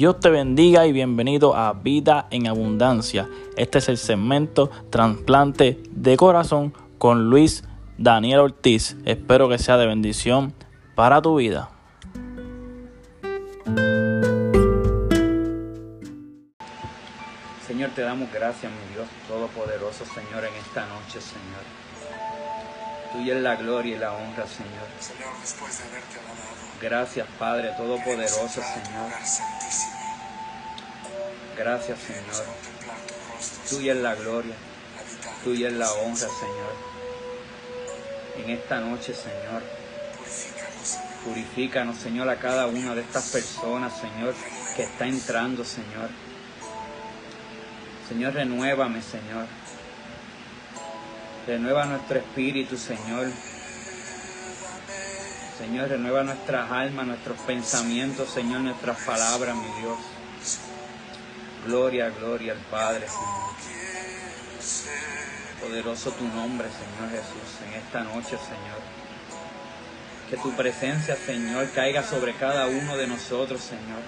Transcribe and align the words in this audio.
Dios 0.00 0.18
te 0.18 0.30
bendiga 0.30 0.86
y 0.86 0.92
bienvenido 0.92 1.54
a 1.54 1.74
Vida 1.74 2.26
en 2.30 2.46
Abundancia. 2.46 3.28
Este 3.58 3.76
es 3.76 3.88
el 3.90 3.98
segmento 3.98 4.70
Trasplante 4.88 5.78
de 5.90 6.16
Corazón 6.16 6.72
con 6.96 7.28
Luis 7.28 7.64
Daniel 7.98 8.40
Ortiz. 8.40 8.96
Espero 9.04 9.50
que 9.50 9.58
sea 9.58 9.76
de 9.76 9.86
bendición 9.86 10.54
para 10.94 11.20
tu 11.20 11.36
vida. 11.36 11.68
Señor, 17.66 17.90
te 17.94 18.00
damos 18.00 18.32
gracias, 18.32 18.72
mi 18.72 18.94
Dios 18.94 19.06
Todopoderoso, 19.28 20.06
Señor, 20.06 20.46
en 20.46 20.54
esta 20.54 20.86
noche, 20.86 21.20
Señor. 21.20 21.89
Tuya 23.12 23.34
es 23.36 23.42
la 23.42 23.56
gloria 23.56 23.96
y 23.96 23.98
la 23.98 24.12
honra, 24.12 24.46
Señor. 24.46 24.86
Señor, 25.00 25.32
después 25.40 25.78
de 25.78 25.84
haberte 25.84 26.18
alabado, 26.18 26.60
Gracias, 26.80 27.26
Padre 27.38 27.72
Todopoderoso, 27.76 28.48
Señor. 28.48 29.10
Gracias, 31.56 31.98
Señor. 31.98 32.46
Tuya 33.68 33.92
es 33.92 33.98
la 33.98 34.14
gloria, 34.14 34.54
tuya 35.44 35.68
es 35.68 35.74
la 35.74 35.92
honra. 35.92 36.16
Señor. 36.16 36.90
En 38.44 38.50
esta 38.50 38.80
noche, 38.80 39.12
Señor. 39.14 39.62
purifícanos, 41.24 41.98
Señor, 41.98 42.28
a 42.28 42.36
cada 42.36 42.66
una 42.66 42.94
de 42.94 43.02
estas 43.02 43.28
personas, 43.30 43.92
Señor, 43.98 44.34
que 44.76 44.84
está 44.84 45.06
entrando, 45.06 45.64
Señor. 45.64 46.08
Señor, 48.08 48.34
renuévame, 48.34 49.02
Señor. 49.02 49.46
Renueva 51.50 51.84
nuestro 51.84 52.16
espíritu, 52.16 52.76
Señor. 52.76 53.26
Señor, 55.58 55.88
renueva 55.88 56.22
nuestras 56.22 56.70
almas, 56.70 57.08
nuestros 57.08 57.36
pensamientos, 57.40 58.30
Señor, 58.30 58.60
nuestras 58.60 59.00
palabras, 59.00 59.56
mi 59.56 59.80
Dios. 59.80 59.98
Gloria, 61.66 62.08
gloria 62.10 62.52
al 62.52 62.58
Padre, 62.70 63.04
Señor. 63.08 63.50
Poderoso 65.60 66.12
tu 66.12 66.28
nombre, 66.28 66.68
Señor 66.68 67.10
Jesús, 67.10 67.58
en 67.66 67.80
esta 67.80 68.04
noche, 68.04 68.38
Señor. 68.38 68.80
Que 70.30 70.36
tu 70.36 70.52
presencia, 70.52 71.16
Señor, 71.16 71.68
caiga 71.72 72.04
sobre 72.04 72.32
cada 72.34 72.68
uno 72.68 72.96
de 72.96 73.08
nosotros, 73.08 73.60
Señor. 73.60 74.02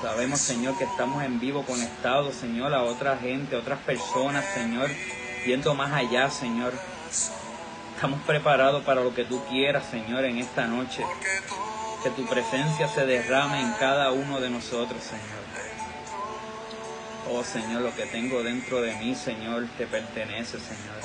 Sabemos, 0.00 0.40
Señor, 0.40 0.78
que 0.78 0.84
estamos 0.84 1.22
en 1.22 1.38
vivo 1.38 1.62
conectados, 1.62 2.36
Señor, 2.36 2.72
a 2.72 2.84
otra 2.84 3.18
gente, 3.18 3.54
a 3.54 3.58
otras 3.58 3.80
personas, 3.80 4.46
Señor, 4.54 4.90
yendo 5.44 5.74
más 5.74 5.92
allá, 5.92 6.30
Señor. 6.30 6.72
Estamos 7.94 8.20
preparados 8.26 8.82
para 8.84 9.02
lo 9.02 9.14
que 9.14 9.24
tú 9.24 9.42
quieras, 9.48 9.84
Señor, 9.90 10.24
en 10.24 10.38
esta 10.38 10.66
noche. 10.66 11.04
Que 12.02 12.10
tu 12.10 12.26
presencia 12.26 12.88
se 12.88 13.06
derrame 13.06 13.60
en 13.60 13.72
cada 13.74 14.10
uno 14.10 14.40
de 14.40 14.50
nosotros, 14.50 15.02
Señor. 15.02 15.42
Oh, 17.30 17.44
Señor, 17.44 17.82
lo 17.82 17.94
que 17.94 18.06
tengo 18.06 18.42
dentro 18.42 18.82
de 18.82 18.94
mí, 18.96 19.14
Señor, 19.14 19.68
te 19.78 19.86
pertenece, 19.86 20.58
Señor. 20.58 20.96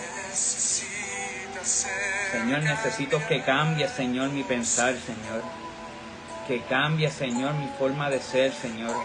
Señor, 2.31 2.63
necesito 2.63 3.21
que 3.27 3.43
cambie, 3.43 3.87
Señor, 3.87 4.29
mi 4.29 4.43
pensar, 4.43 4.95
Señor. 4.95 5.43
Que 6.47 6.61
cambie, 6.63 7.11
Señor, 7.11 7.53
mi 7.53 7.67
forma 7.77 8.09
de 8.09 8.19
ser, 8.19 8.51
Señor. 8.53 8.95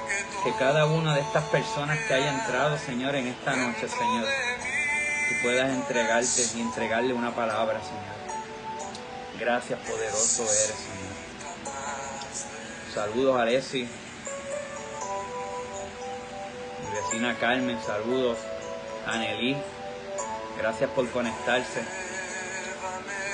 Que 0.45 0.53
cada 0.55 0.87
una 0.87 1.15
de 1.15 1.21
estas 1.21 1.45
personas 1.45 1.99
que 2.09 2.15
haya 2.15 2.33
entrado, 2.33 2.79
Señor, 2.79 3.15
en 3.15 3.27
esta 3.27 3.55
noche, 3.55 3.87
Señor, 3.89 4.27
tú 5.33 5.43
puedas 5.43 5.71
entregarte 5.71 6.43
y 6.57 6.61
entregarle 6.61 7.15
una 7.15 7.35
palabra, 7.35 7.81
Señor. 7.81 8.03
Gracias, 9.39 9.79
poderoso 9.81 10.43
eres, 10.43 10.77
Señor. 10.77 11.13
Saludos 12.95 13.41
Alessi. 13.41 13.89
Mi 16.81 16.97
vecina 16.97 17.37
Carmen, 17.39 17.79
saludos. 17.85 18.39
A 19.07 19.17
Nelly, 19.17 19.57
gracias 20.59 20.89
por 20.91 21.11
conectarse. 21.11 21.83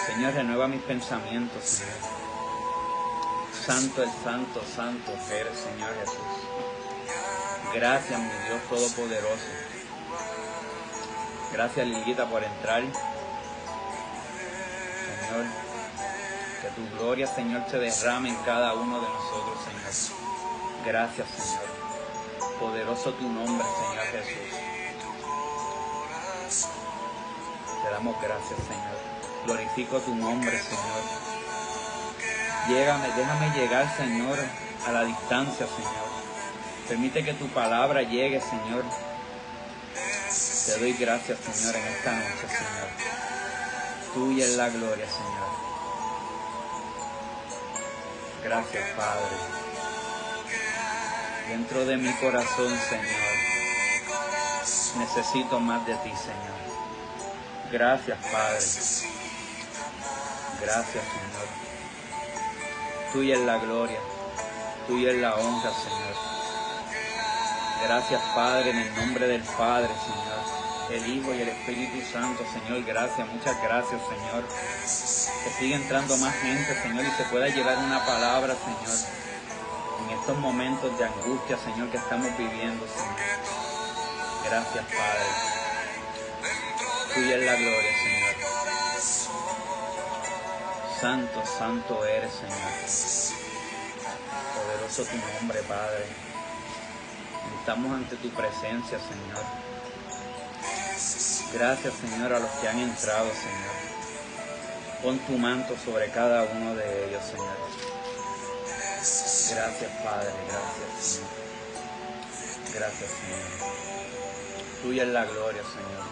Señor, 0.07 0.33
renueva 0.33 0.67
mis 0.67 0.81
pensamientos, 0.81 1.63
Señor. 1.63 1.93
Santo 3.67 4.03
el 4.03 4.11
santo, 4.25 4.63
santo 4.75 5.13
eres, 5.31 5.59
Señor 5.59 5.95
Jesús. 6.01 6.17
Gracias, 7.75 8.19
mi 8.19 8.47
Dios 8.47 8.63
Todopoderoso. 8.71 9.68
Gracias, 11.53 11.87
Lilita, 11.87 12.27
por 12.27 12.45
entrar. 12.45 12.83
Señor, 15.29 15.47
que 16.63 16.69
tu 16.69 16.97
gloria, 16.97 17.27
Señor, 17.27 17.65
se 17.71 17.79
derrame 17.79 18.31
en 18.31 18.37
cada 18.45 18.75
uno 18.75 19.01
de 19.01 19.09
nosotros, 19.09 19.59
Señor. 19.65 20.19
Gracias, 20.85 21.29
Señor. 21.29 22.59
Poderoso 22.61 23.13
tu 23.13 23.29
nombre, 23.29 23.65
Señor 23.65 24.05
Jesús. 24.07 24.59
Te 27.83 27.91
damos 27.91 28.21
gracias, 28.21 28.59
Señor. 28.67 28.99
Glorifico 29.47 29.99
tu 30.01 30.15
nombre, 30.15 30.59
Señor. 30.59 31.03
Llégame, 32.69 33.09
déjame 33.17 33.51
llegar, 33.57 33.97
Señor, 33.97 34.39
a 34.87 34.93
la 34.93 35.05
distancia, 35.05 35.67
Señor. 35.67 36.09
Permite 36.89 37.25
que 37.25 37.35
tu 37.35 37.47
palabra 37.49 38.03
llegue, 38.03 38.41
Señor. 38.41 38.85
Te 40.69 40.79
doy 40.81 40.93
gracias, 40.93 41.39
Señor, 41.39 41.77
en 41.77 41.87
esta 41.89 42.13
noche, 42.13 42.47
Señor. 42.47 42.89
Tuya 44.13 44.45
es 44.45 44.57
la 44.57 44.69
gloria, 44.69 45.07
Señor. 45.09 45.49
Gracias, 48.45 48.85
Padre. 48.95 49.37
Dentro 51.49 51.87
de 51.87 51.97
mi 51.97 52.13
corazón, 52.17 52.79
Señor, 52.91 53.07
necesito 54.99 55.59
más 55.59 55.87
de 55.87 55.95
ti, 55.95 56.11
Señor. 56.11 56.59
Gracias, 57.73 58.19
Padre. 58.31 58.59
Gracias, 60.61 61.05
Señor. 61.05 61.49
Tuya 63.15 63.37
es 63.37 63.41
la 63.41 63.57
gloria, 63.57 64.01
tuya 64.87 65.13
es 65.13 65.17
la 65.17 65.35
honra, 65.35 65.73
Señor. 65.73 66.15
Gracias, 67.85 68.21
Padre, 68.35 68.71
en 68.71 68.79
el 68.81 68.95
nombre 68.97 69.27
del 69.29 69.43
Padre, 69.43 69.89
Señor. 70.05 70.58
El 70.91 71.07
Hijo 71.07 71.35
y 71.35 71.43
el 71.43 71.49
Espíritu 71.49 72.01
Santo, 72.11 72.45
Señor. 72.51 72.83
Gracias, 72.85 73.29
muchas 73.29 73.63
gracias, 73.63 74.01
Señor. 74.09 74.45
Que 75.45 75.51
siga 75.59 75.77
entrando 75.77 76.17
más 76.17 76.35
gente, 76.37 76.75
Señor, 76.83 77.05
y 77.05 77.11
se 77.11 77.25
pueda 77.25 77.49
llevar 77.49 77.77
una 77.79 78.05
palabra, 78.07 78.55
Señor. 78.55 78.99
En 80.05 80.19
estos 80.19 80.39
momentos 80.39 80.99
de 80.99 81.05
angustia, 81.05 81.59
Señor, 81.59 81.91
que 81.91 81.99
estamos 81.99 82.35
viviendo, 82.39 82.87
Señor. 82.87 83.17
Gracias, 84.45 84.85
Padre. 84.87 85.27
Tuya 87.15 87.37
es 87.37 87.45
la 87.45 87.55
gloria, 87.55 87.93
Señor. 88.03 88.35
Santo, 91.01 91.43
santo 91.59 92.05
eres, 92.07 92.33
Señor. 92.33 92.59
Poderoso 94.55 95.05
tu 95.05 95.17
nombre, 95.17 95.61
Padre. 95.69 96.07
Estamos 97.61 97.93
ante 97.93 98.17
tu 98.17 98.31
presencia, 98.31 98.99
Señor. 98.99 99.68
Gracias, 101.53 101.95
Señor, 101.95 102.33
a 102.35 102.41
los 102.41 102.51
que 102.51 102.69
han 102.69 102.79
entrado, 102.79 103.31
Señor. 103.31 103.89
Pon 105.03 105.19
tu 105.21 105.39
manto 105.39 105.75
sobre 105.83 106.11
cada 106.11 106.45
uno 106.45 106.75
de 106.75 107.09
ellos, 107.09 107.23
Señor. 107.25 107.57
Gracias, 108.99 109.91
Padre. 110.05 110.33
Gracias, 110.47 111.05
Señor. 111.05 111.31
Gracias, 112.75 113.11
Señor. 113.11 113.39
Tuya 114.83 115.03
es 115.05 115.09
la 115.09 115.25
gloria, 115.25 115.63
Señor. 115.63 116.07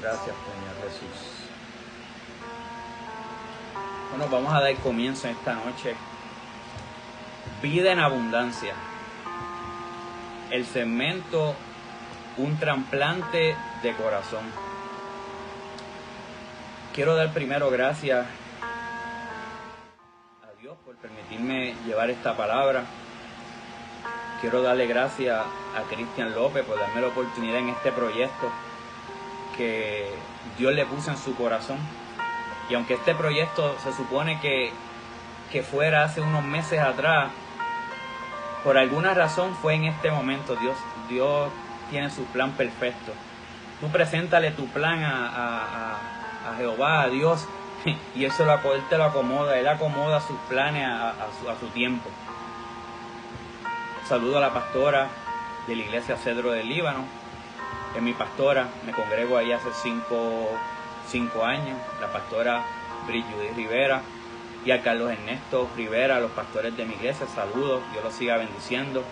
Gracias, 0.00 0.26
Señor 0.26 0.76
Jesús. 0.84 1.34
Bueno, 4.10 4.28
vamos 4.30 4.54
a 4.54 4.60
dar 4.60 4.76
comienzo 4.76 5.26
en 5.26 5.34
esta 5.34 5.54
noche. 5.54 5.96
Vida 7.60 7.90
en 7.90 7.98
abundancia. 7.98 8.74
El 10.50 10.64
segmento 10.66 11.56
Un 12.36 12.56
trasplante 12.58 13.54
de 13.82 13.92
corazón. 13.94 14.42
Quiero 16.92 17.14
dar 17.14 17.32
primero 17.32 17.70
gracias 17.70 18.26
a 20.42 20.60
Dios 20.60 20.76
por 20.84 20.96
permitirme 20.96 21.74
llevar 21.86 22.10
esta 22.10 22.36
palabra. 22.36 22.84
Quiero 24.40 24.62
darle 24.62 24.88
gracias 24.88 25.40
a 25.40 25.82
Cristian 25.94 26.34
López 26.34 26.64
por 26.64 26.78
darme 26.78 27.02
la 27.02 27.08
oportunidad 27.08 27.58
en 27.58 27.68
este 27.68 27.92
proyecto 27.92 28.50
que 29.56 30.10
Dios 30.58 30.74
le 30.74 30.86
puso 30.86 31.12
en 31.12 31.16
su 31.16 31.36
corazón. 31.36 31.78
Y 32.68 32.74
aunque 32.74 32.94
este 32.94 33.14
proyecto 33.14 33.76
se 33.82 33.92
supone 33.92 34.40
que, 34.40 34.72
que 35.52 35.62
fuera 35.62 36.02
hace 36.02 36.20
unos 36.20 36.42
meses 36.42 36.80
atrás, 36.80 37.30
por 38.64 38.76
alguna 38.76 39.14
razón 39.14 39.54
fue 39.54 39.74
en 39.74 39.84
este 39.84 40.10
momento. 40.10 40.56
Dios, 40.56 40.76
Dios 41.08 41.50
tiene 41.90 42.10
su 42.10 42.24
plan 42.26 42.52
perfecto. 42.52 43.12
Tú 43.80 43.88
preséntale 43.88 44.50
tu 44.52 44.66
plan 44.68 45.02
a, 45.04 45.28
a- 45.28 45.92
a- 46.50 46.56
Jehová, 46.56 47.02
a 47.02 47.08
Dios, 47.08 47.46
y 48.14 48.28
se 48.30 48.44
lo, 48.44 48.54
él 48.74 48.82
te 48.88 48.98
lo 48.98 49.04
acomoda, 49.04 49.58
Él 49.58 49.66
acomoda 49.68 50.20
sus 50.20 50.36
planes 50.48 50.86
a, 50.86 51.10
a 51.10 51.14
su, 51.40 51.48
a 51.50 51.58
su 51.58 51.66
tiempo. 51.68 52.08
Saludo 54.08 54.38
a 54.38 54.40
la 54.40 54.52
pastora 54.52 55.08
de 55.66 55.76
la 55.76 55.82
iglesia 55.82 56.16
Cedro 56.16 56.50
del 56.52 56.68
Líbano, 56.68 57.04
es 57.96 58.02
mi 58.02 58.12
pastora, 58.12 58.68
me 58.84 58.92
congrego 58.92 59.38
ahí 59.38 59.52
hace 59.52 59.68
cinco, 59.82 60.50
cinco 61.08 61.44
años, 61.44 61.78
la 62.00 62.08
pastora 62.12 62.62
Bridget 63.06 63.54
Rivera 63.56 64.02
y 64.66 64.70
a 64.72 64.82
Carlos 64.82 65.10
Ernesto 65.12 65.68
Rivera, 65.76 66.20
los 66.20 66.32
pastores 66.32 66.76
de 66.76 66.84
mi 66.84 66.94
iglesia, 66.94 67.26
saludos, 67.34 67.80
Dios 67.92 68.04
los 68.04 68.12
siga 68.14 68.36
bendiciendo. 68.36 69.02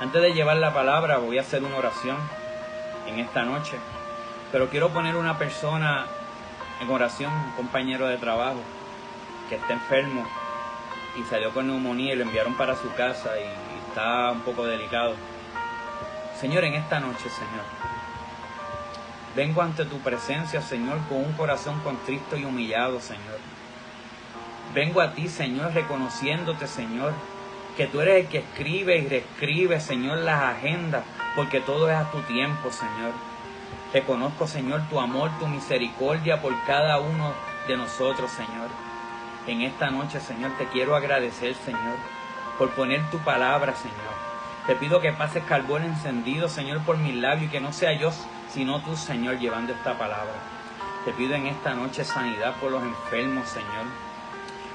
Antes 0.00 0.22
de 0.22 0.34
llevar 0.34 0.56
la 0.56 0.74
palabra 0.74 1.18
voy 1.18 1.38
a 1.38 1.42
hacer 1.42 1.62
una 1.62 1.76
oración 1.76 2.16
en 3.06 3.20
esta 3.20 3.44
noche, 3.44 3.78
pero 4.50 4.68
quiero 4.68 4.90
poner 4.90 5.14
una 5.14 5.38
persona 5.38 6.06
en 6.80 6.90
oración, 6.90 7.32
un 7.32 7.52
compañero 7.52 8.08
de 8.08 8.18
trabajo 8.18 8.60
que 9.48 9.54
está 9.54 9.72
enfermo 9.72 10.26
y 11.16 11.22
salió 11.24 11.52
con 11.52 11.68
neumonía 11.68 12.12
y 12.12 12.16
lo 12.16 12.24
enviaron 12.24 12.54
para 12.54 12.74
su 12.74 12.92
casa 12.94 13.30
y 13.38 13.88
está 13.88 14.32
un 14.32 14.40
poco 14.40 14.64
delicado. 14.66 15.14
Señor, 16.40 16.64
en 16.64 16.74
esta 16.74 16.98
noche, 16.98 17.30
Señor, 17.30 17.64
vengo 19.36 19.62
ante 19.62 19.84
tu 19.84 19.98
presencia, 20.00 20.60
Señor, 20.60 20.98
con 21.08 21.18
un 21.18 21.32
corazón 21.34 21.78
contristo 21.80 22.36
y 22.36 22.44
humillado, 22.44 23.00
Señor. 23.00 23.38
Vengo 24.74 25.00
a 25.00 25.12
ti, 25.12 25.28
Señor, 25.28 25.72
reconociéndote, 25.72 26.66
Señor, 26.66 27.12
que 27.76 27.86
tú 27.86 28.00
eres 28.00 28.24
el 28.24 28.28
que 28.28 28.38
escribe 28.38 28.98
y 28.98 29.08
reescribe, 29.08 29.80
Señor, 29.80 30.18
las 30.18 30.56
agendas, 30.56 31.04
porque 31.34 31.60
todo 31.60 31.90
es 31.90 31.96
a 31.96 32.10
tu 32.10 32.20
tiempo, 32.22 32.70
Señor. 32.70 33.12
Reconozco, 33.92 34.46
Señor, 34.46 34.82
tu 34.88 35.00
amor, 35.00 35.30
tu 35.38 35.46
misericordia 35.46 36.40
por 36.40 36.52
cada 36.64 37.00
uno 37.00 37.32
de 37.66 37.76
nosotros, 37.76 38.30
Señor. 38.30 38.68
En 39.46 39.62
esta 39.62 39.90
noche, 39.90 40.20
Señor, 40.20 40.52
te 40.56 40.66
quiero 40.66 40.96
agradecer, 40.96 41.54
Señor, 41.54 41.96
por 42.58 42.70
poner 42.70 43.02
tu 43.10 43.18
palabra, 43.18 43.74
Señor. 43.74 44.14
Te 44.66 44.74
pido 44.76 45.00
que 45.00 45.12
pases 45.12 45.44
carbón 45.44 45.84
encendido, 45.84 46.48
Señor, 46.48 46.80
por 46.84 46.96
mis 46.96 47.14
labios 47.14 47.48
y 47.48 47.52
que 47.52 47.60
no 47.60 47.72
sea 47.72 47.92
yo, 47.92 48.10
sino 48.48 48.80
tú, 48.80 48.96
Señor, 48.96 49.38
llevando 49.38 49.72
esta 49.72 49.98
palabra. 49.98 50.34
Te 51.04 51.12
pido 51.12 51.34
en 51.34 51.48
esta 51.48 51.74
noche 51.74 52.04
sanidad 52.04 52.54
por 52.60 52.70
los 52.70 52.82
enfermos, 52.82 53.46
Señor. 53.48 54.13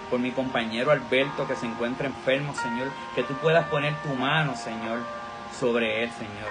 Por 0.09 0.19
mi 0.19 0.31
compañero 0.31 0.91
Alberto 0.91 1.47
que 1.47 1.55
se 1.55 1.67
encuentra 1.67 2.07
enfermo, 2.07 2.53
Señor. 2.55 2.89
Que 3.15 3.23
tú 3.23 3.35
puedas 3.35 3.67
poner 3.67 3.93
tu 4.01 4.09
mano, 4.15 4.55
Señor, 4.55 4.99
sobre 5.57 6.03
él, 6.03 6.11
Señor. 6.11 6.49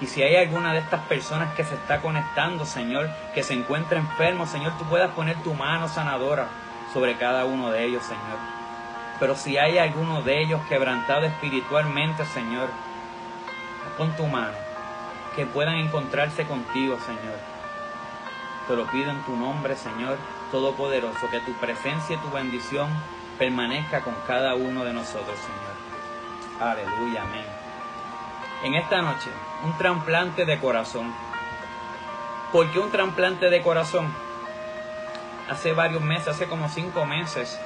Y 0.00 0.06
si 0.06 0.22
hay 0.22 0.36
alguna 0.36 0.72
de 0.72 0.78
estas 0.78 1.00
personas 1.02 1.52
que 1.54 1.64
se 1.64 1.74
está 1.74 2.00
conectando, 2.00 2.64
Señor, 2.64 3.10
que 3.34 3.42
se 3.42 3.54
encuentra 3.54 3.98
enfermo, 3.98 4.46
Señor, 4.46 4.72
tú 4.78 4.84
puedas 4.84 5.10
poner 5.10 5.36
tu 5.42 5.54
mano 5.54 5.88
sanadora 5.88 6.48
sobre 6.92 7.16
cada 7.16 7.44
uno 7.44 7.70
de 7.70 7.84
ellos, 7.84 8.04
Señor. 8.04 8.38
Pero 9.20 9.34
si 9.34 9.58
hay 9.58 9.78
alguno 9.78 10.22
de 10.22 10.40
ellos 10.40 10.60
quebrantado 10.68 11.26
espiritualmente, 11.26 12.24
Señor, 12.26 12.68
pon 13.98 14.12
tu 14.16 14.26
mano, 14.26 14.56
que 15.34 15.44
puedan 15.44 15.74
encontrarse 15.74 16.44
contigo, 16.44 16.96
Señor. 17.04 17.38
Te 18.68 18.76
lo 18.76 18.86
pido 18.86 19.10
en 19.10 19.20
tu 19.22 19.36
nombre, 19.36 19.74
Señor 19.76 20.16
Todopoderoso, 20.50 21.28
que 21.30 21.40
tu 21.40 21.52
presencia 21.54 22.16
y 22.16 22.18
tu 22.18 22.30
bendición 22.30 22.88
permanezca 23.38 24.00
con 24.00 24.14
cada 24.26 24.54
uno 24.54 24.84
de 24.84 24.92
nosotros, 24.92 25.36
Señor. 25.38 26.70
Aleluya, 26.72 27.22
amén. 27.22 27.44
En 28.64 28.74
esta 28.74 29.02
noche, 29.02 29.30
un 29.64 29.76
trasplante 29.78 30.44
de 30.44 30.58
corazón. 30.58 31.14
¿Por 32.52 32.70
qué 32.72 32.78
un 32.78 32.90
trasplante 32.90 33.50
de 33.50 33.62
corazón? 33.62 34.12
Hace 35.48 35.72
varios 35.72 36.02
meses, 36.02 36.28
hace 36.28 36.46
como 36.46 36.68
cinco 36.68 37.04
meses, 37.04 37.60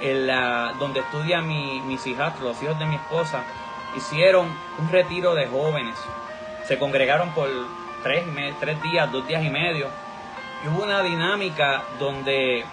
en 0.00 0.26
la, 0.26 0.74
donde 0.78 1.00
estudia 1.00 1.40
mi, 1.40 1.80
mis 1.80 2.06
hijastros, 2.06 2.42
los 2.42 2.62
hijos 2.62 2.78
de 2.78 2.86
mi 2.86 2.96
esposa, 2.96 3.44
hicieron 3.96 4.48
un 4.78 4.90
retiro 4.90 5.34
de 5.34 5.46
jóvenes. 5.46 5.96
Se 6.66 6.78
congregaron 6.78 7.30
por 7.30 7.48
tres, 8.02 8.24
tres 8.60 8.82
días, 8.82 9.10
dos 9.10 9.26
días 9.26 9.42
y 9.42 9.50
medio. 9.50 9.88
Hubo 10.66 10.82
una 10.82 11.02
dinámica 11.02 11.82
donde, 11.98 12.64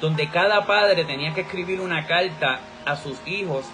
donde 0.00 0.28
cada 0.30 0.64
padre 0.64 1.04
tenía 1.04 1.34
que 1.34 1.42
escribir 1.42 1.82
una 1.82 2.06
carta 2.06 2.60
a 2.86 2.96
sus 2.96 3.18
hijos, 3.26 3.66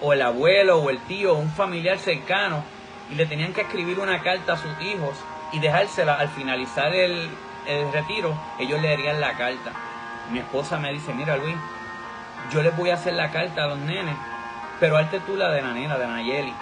o 0.00 0.12
el 0.14 0.22
abuelo, 0.22 0.78
o 0.78 0.88
el 0.88 0.98
tío, 1.00 1.34
o 1.34 1.38
un 1.38 1.50
familiar 1.50 1.98
cercano, 1.98 2.64
y 3.10 3.16
le 3.16 3.26
tenían 3.26 3.52
que 3.52 3.60
escribir 3.62 4.00
una 4.00 4.22
carta 4.22 4.54
a 4.54 4.56
sus 4.56 4.80
hijos 4.80 5.14
y 5.52 5.58
dejársela 5.58 6.14
al 6.14 6.28
finalizar 6.30 6.94
el, 6.94 7.28
el 7.66 7.92
retiro, 7.92 8.34
ellos 8.58 8.80
leerían 8.80 9.20
la 9.20 9.36
carta. 9.36 9.72
Mi 10.32 10.38
esposa 10.38 10.78
me 10.78 10.92
dice, 10.92 11.12
mira 11.12 11.36
Luis, 11.36 11.56
yo 12.50 12.62
les 12.62 12.74
voy 12.76 12.90
a 12.90 12.94
hacer 12.94 13.12
la 13.14 13.30
carta 13.30 13.64
a 13.64 13.66
los 13.68 13.78
nenes, 13.78 14.16
pero 14.80 14.96
hazte 14.96 15.20
tú 15.20 15.36
la 15.36 15.50
de 15.50 15.62
la 15.62 15.72
nena, 15.72 15.98
de 15.98 16.06
Nayeli. 16.06 16.52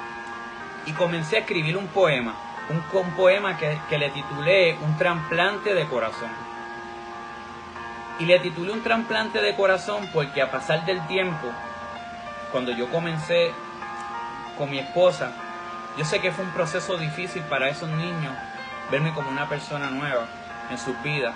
Y 0.87 0.93
comencé 0.93 1.37
a 1.37 1.41
escribir 1.41 1.77
un 1.77 1.87
poema, 1.87 2.35
un, 2.73 3.11
poema 3.13 3.57
que, 3.57 3.79
que 3.89 3.99
le 3.99 4.11
titulé 4.11 4.79
Un 4.83 4.97
trasplante 4.97 5.75
de 5.75 5.87
corazón. 5.87 6.31
Y 8.19 8.27
le 8.27 8.39
titulé 8.41 8.73
Un 8.73 8.83
trasplante 8.83 9.41
de 9.41 9.55
corazón 9.55 10.09
porque 10.13 10.43
a 10.43 10.51
pasar 10.51 10.85
del 10.85 11.07
tiempo, 11.07 11.49
cuando 12.51 12.73
yo 12.73 12.91
comencé 12.91 13.53
con 14.57 14.71
mi 14.71 14.79
esposa, 14.79 15.33
yo 15.97 16.05
sé 16.05 16.21
que 16.21 16.33
fue 16.33 16.45
un 16.45 16.53
proceso 16.53 16.97
difícil 16.97 17.43
para 17.43 17.69
esos 17.69 17.89
niños 17.89 18.35
verme 18.91 19.13
como 19.15 19.31
una 19.31 19.49
persona 19.49 19.91
nueva 19.91 20.27
en 20.71 20.79
sus 20.79 21.01
vidas. 21.03 21.35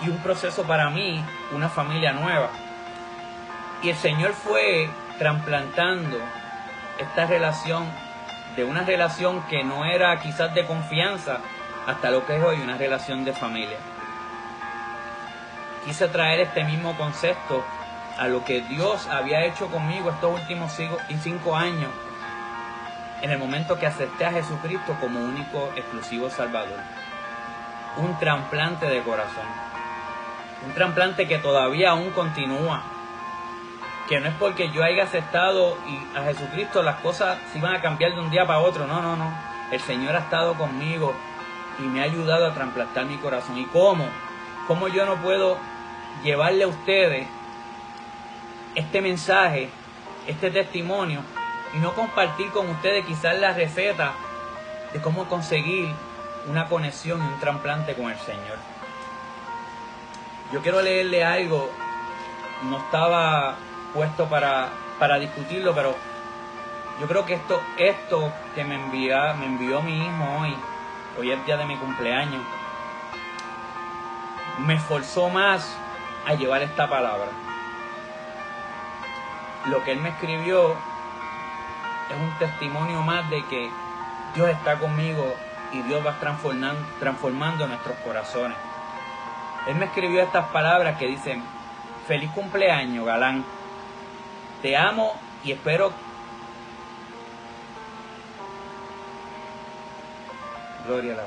Y 0.00 0.08
un 0.08 0.18
proceso 0.18 0.64
para 0.64 0.90
mí, 0.90 1.24
una 1.52 1.68
familia 1.68 2.12
nueva. 2.12 2.50
Y 3.82 3.90
el 3.90 3.96
Señor 3.96 4.32
fue 4.32 4.88
trasplantando 5.18 6.18
esta 6.98 7.26
relación 7.26 7.86
de 8.56 8.64
una 8.64 8.82
relación 8.82 9.42
que 9.48 9.62
no 9.62 9.84
era 9.84 10.18
quizás 10.18 10.54
de 10.54 10.64
confianza 10.64 11.40
hasta 11.86 12.10
lo 12.10 12.26
que 12.26 12.36
es 12.36 12.42
hoy 12.42 12.60
una 12.60 12.76
relación 12.76 13.24
de 13.24 13.32
familia. 13.32 13.76
Quise 15.84 16.08
traer 16.08 16.40
este 16.40 16.64
mismo 16.64 16.96
concepto 16.96 17.62
a 18.18 18.26
lo 18.28 18.44
que 18.44 18.62
Dios 18.62 19.06
había 19.08 19.44
hecho 19.44 19.68
conmigo 19.68 20.10
estos 20.10 20.40
últimos 20.40 20.72
cinco, 21.22 21.54
años 21.54 21.90
en 23.22 23.30
el 23.30 23.38
momento 23.38 23.78
que 23.78 23.86
acepté 23.86 24.24
a 24.24 24.32
Jesucristo 24.32 24.96
como 25.00 25.20
único 25.20 25.70
exclusivo 25.76 26.30
Salvador. 26.30 26.78
Un 27.98 28.18
trasplante 28.18 28.86
de 28.86 29.02
corazón. 29.02 29.46
Un 30.66 30.72
trasplante 30.72 31.28
que 31.28 31.38
todavía 31.38 31.90
aún 31.90 32.10
continúa. 32.10 32.82
Que 34.08 34.20
no 34.20 34.28
es 34.28 34.34
porque 34.34 34.70
yo 34.70 34.84
haya 34.84 35.04
aceptado 35.04 35.76
y 35.86 36.16
a 36.16 36.22
Jesucristo 36.24 36.82
las 36.82 37.00
cosas 37.00 37.38
se 37.52 37.58
iban 37.58 37.74
a 37.74 37.82
cambiar 37.82 38.14
de 38.14 38.20
un 38.20 38.30
día 38.30 38.46
para 38.46 38.60
otro. 38.60 38.86
No, 38.86 39.02
no, 39.02 39.16
no. 39.16 39.32
El 39.70 39.80
Señor 39.80 40.14
ha 40.14 40.20
estado 40.20 40.54
conmigo 40.54 41.14
y 41.78 41.82
me 41.82 42.00
ha 42.00 42.04
ayudado 42.04 42.46
a 42.46 42.54
trasplantar 42.54 43.04
mi 43.04 43.16
corazón. 43.16 43.58
¿Y 43.58 43.64
cómo? 43.66 44.06
¿Cómo 44.68 44.88
yo 44.88 45.04
no 45.06 45.16
puedo 45.16 45.58
llevarle 46.22 46.64
a 46.64 46.68
ustedes 46.68 47.26
este 48.74 49.00
mensaje, 49.00 49.70
este 50.26 50.50
testimonio 50.50 51.20
y 51.74 51.78
no 51.78 51.94
compartir 51.94 52.50
con 52.50 52.68
ustedes 52.70 53.04
quizás 53.06 53.38
la 53.38 53.52
receta 53.52 54.12
de 54.92 55.00
cómo 55.00 55.24
conseguir 55.26 55.92
una 56.48 56.66
conexión 56.66 57.20
y 57.20 57.26
un 57.26 57.40
trasplante 57.40 57.94
con 57.94 58.10
el 58.10 58.18
Señor. 58.18 58.58
Yo 60.52 60.60
quiero 60.62 60.80
leerle 60.80 61.24
algo, 61.24 61.70
no 62.64 62.78
estaba 62.78 63.56
puesto 63.96 64.26
para, 64.26 64.68
para 64.98 65.18
discutirlo, 65.18 65.74
pero 65.74 65.96
yo 67.00 67.06
creo 67.08 67.24
que 67.24 67.34
esto, 67.34 67.60
esto 67.78 68.30
que 68.54 68.62
me, 68.62 68.74
envía, 68.74 69.32
me 69.32 69.46
envió 69.46 69.80
mi 69.80 69.96
hijo 69.96 70.24
hoy, 70.38 70.54
hoy 71.18 71.32
es 71.32 71.46
día 71.46 71.56
de 71.56 71.64
mi 71.64 71.76
cumpleaños, 71.76 72.42
me 74.58 74.74
esforzó 74.74 75.30
más 75.30 75.78
a 76.26 76.34
llevar 76.34 76.62
esta 76.62 76.88
palabra. 76.88 77.28
Lo 79.66 79.82
que 79.82 79.92
él 79.92 80.00
me 80.00 80.10
escribió 80.10 80.72
es 80.72 82.20
un 82.20 82.38
testimonio 82.38 83.00
más 83.02 83.28
de 83.30 83.44
que 83.46 83.70
Dios 84.34 84.50
está 84.50 84.78
conmigo 84.78 85.34
y 85.72 85.80
Dios 85.82 86.06
va 86.06 86.20
transformando, 86.20 86.86
transformando 87.00 87.66
nuestros 87.66 87.96
corazones. 87.98 88.58
Él 89.66 89.76
me 89.76 89.86
escribió 89.86 90.22
estas 90.22 90.46
palabras 90.48 90.98
que 90.98 91.06
dicen, 91.06 91.42
feliz 92.06 92.30
cumpleaños, 92.32 93.06
galán. 93.06 93.55
Te 94.62 94.76
amo 94.76 95.14
y 95.44 95.52
espero... 95.52 95.92
Gloria 100.86 101.14
a 101.14 101.16
la 101.16 101.22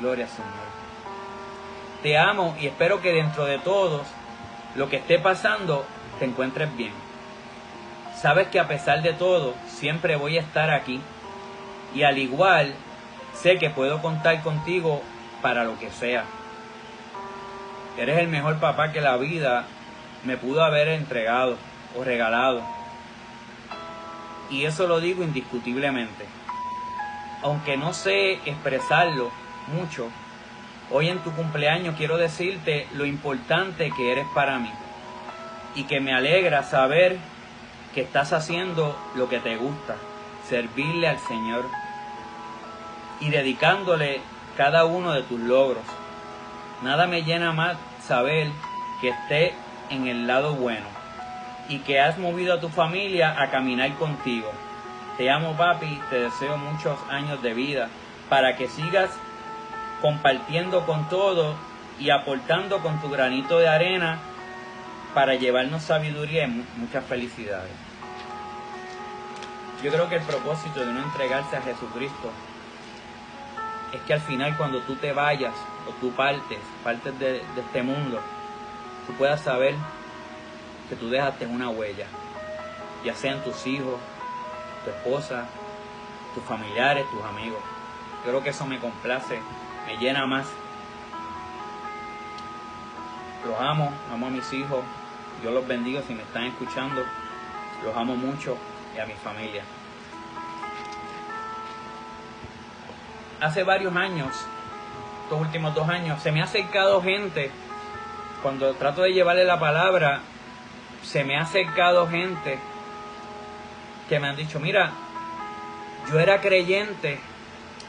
Gloria 0.00 0.28
Señor. 0.28 0.50
Te 2.02 2.16
amo 2.16 2.54
y 2.60 2.66
espero 2.66 3.00
que 3.00 3.12
dentro 3.12 3.44
de 3.44 3.58
todos 3.58 4.06
lo 4.76 4.88
que 4.88 4.96
esté 4.96 5.18
pasando 5.18 5.84
te 6.18 6.26
encuentres 6.26 6.74
bien. 6.76 6.92
Sabes 8.14 8.48
que 8.48 8.60
a 8.60 8.68
pesar 8.68 9.02
de 9.02 9.12
todo, 9.12 9.54
siempre 9.66 10.16
voy 10.16 10.38
a 10.38 10.42
estar 10.42 10.70
aquí. 10.70 11.00
Y 11.94 12.02
al 12.02 12.18
igual, 12.18 12.74
sé 13.34 13.58
que 13.58 13.70
puedo 13.70 14.00
contar 14.00 14.42
contigo 14.42 15.02
para 15.42 15.64
lo 15.64 15.78
que 15.78 15.90
sea. 15.90 16.24
Eres 17.98 18.18
el 18.18 18.28
mejor 18.28 18.58
papá 18.58 18.92
que 18.92 19.00
la 19.00 19.16
vida 19.16 19.64
me 20.24 20.36
pudo 20.36 20.62
haber 20.62 20.88
entregado 20.88 21.56
o 21.96 22.04
regalado. 22.04 22.62
y 24.48 24.64
eso 24.64 24.86
lo 24.86 25.00
digo 25.00 25.24
indiscutiblemente. 25.24 26.24
Aunque 27.42 27.76
no 27.76 27.92
sé 27.92 28.34
expresarlo 28.44 29.30
mucho, 29.66 30.08
hoy 30.90 31.08
en 31.08 31.18
tu 31.18 31.32
cumpleaños 31.32 31.96
quiero 31.96 32.16
decirte 32.16 32.86
lo 32.94 33.04
importante 33.04 33.90
que 33.96 34.12
eres 34.12 34.26
para 34.34 34.60
mí 34.60 34.70
y 35.74 35.84
que 35.84 36.00
me 36.00 36.14
alegra 36.14 36.62
saber 36.62 37.18
que 37.92 38.02
estás 38.02 38.32
haciendo 38.32 38.96
lo 39.16 39.28
que 39.28 39.40
te 39.40 39.56
gusta, 39.56 39.96
servirle 40.48 41.08
al 41.08 41.18
Señor 41.18 41.64
y 43.20 43.30
dedicándole 43.30 44.20
cada 44.56 44.84
uno 44.84 45.12
de 45.12 45.22
tus 45.22 45.40
logros. 45.40 45.84
Nada 46.82 47.08
me 47.08 47.22
llena 47.24 47.52
más 47.52 47.76
saber 48.06 48.48
que 49.00 49.08
esté 49.08 49.54
en 49.90 50.06
el 50.06 50.26
lado 50.26 50.54
bueno 50.54 50.95
y 51.68 51.80
que 51.80 52.00
has 52.00 52.18
movido 52.18 52.54
a 52.54 52.60
tu 52.60 52.68
familia 52.68 53.40
a 53.40 53.50
caminar 53.50 53.92
contigo. 53.94 54.50
Te 55.16 55.30
amo 55.30 55.56
papi, 55.56 56.00
te 56.10 56.20
deseo 56.20 56.56
muchos 56.58 56.98
años 57.08 57.42
de 57.42 57.54
vida 57.54 57.88
para 58.28 58.56
que 58.56 58.68
sigas 58.68 59.10
compartiendo 60.00 60.84
con 60.84 61.08
todo 61.08 61.54
y 61.98 62.10
aportando 62.10 62.80
con 62.80 63.00
tu 63.00 63.10
granito 63.10 63.58
de 63.58 63.68
arena 63.68 64.18
para 65.14 65.34
llevarnos 65.34 65.82
sabiduría 65.82 66.44
y 66.44 66.64
muchas 66.76 67.04
felicidades. 67.06 67.72
Yo 69.82 69.90
creo 69.90 70.08
que 70.08 70.16
el 70.16 70.22
propósito 70.22 70.80
de 70.80 70.92
no 70.92 71.02
entregarse 71.02 71.56
a 71.56 71.62
Jesucristo 71.62 72.30
es 73.92 74.00
que 74.02 74.14
al 74.14 74.20
final 74.20 74.56
cuando 74.56 74.80
tú 74.82 74.96
te 74.96 75.12
vayas 75.12 75.54
o 75.88 75.92
tú 76.00 76.10
partes, 76.12 76.58
partes 76.84 77.18
de, 77.18 77.32
de 77.32 77.60
este 77.60 77.82
mundo, 77.82 78.20
tú 79.06 79.12
puedas 79.14 79.40
saber 79.40 79.74
que 80.88 80.96
tú 80.96 81.08
dejaste 81.08 81.46
una 81.46 81.70
huella, 81.70 82.06
ya 83.04 83.14
sean 83.14 83.42
tus 83.42 83.66
hijos, 83.66 83.98
tu 84.84 84.90
esposa, 84.90 85.46
tus 86.34 86.44
familiares, 86.44 87.06
tus 87.10 87.24
amigos. 87.24 87.60
Yo 88.24 88.30
creo 88.30 88.42
que 88.42 88.50
eso 88.50 88.66
me 88.66 88.78
complace, 88.78 89.40
me 89.86 89.96
llena 89.96 90.26
más. 90.26 90.46
Los 93.46 93.60
amo, 93.60 93.92
amo 94.12 94.26
a 94.26 94.30
mis 94.30 94.52
hijos, 94.52 94.80
yo 95.42 95.50
los 95.50 95.66
bendigo 95.66 96.02
si 96.06 96.14
me 96.14 96.22
están 96.22 96.44
escuchando, 96.44 97.02
los 97.84 97.96
amo 97.96 98.16
mucho 98.16 98.56
y 98.96 99.00
a 99.00 99.06
mi 99.06 99.14
familia. 99.14 99.62
Hace 103.40 103.62
varios 103.62 103.94
años, 103.94 104.34
estos 105.24 105.40
últimos 105.40 105.74
dos 105.74 105.88
años, 105.88 106.20
se 106.22 106.32
me 106.32 106.40
ha 106.40 106.44
acercado 106.44 107.02
gente 107.02 107.50
cuando 108.42 108.74
trato 108.74 109.02
de 109.02 109.12
llevarle 109.12 109.44
la 109.44 109.60
palabra 109.60 110.22
se 111.06 111.22
me 111.22 111.36
ha 111.36 111.42
acercado 111.42 112.08
gente 112.08 112.58
que 114.08 114.18
me 114.18 114.28
han 114.28 114.36
dicho, 114.36 114.58
mira, 114.58 114.90
yo 116.10 116.18
era 116.18 116.40
creyente, 116.40 117.20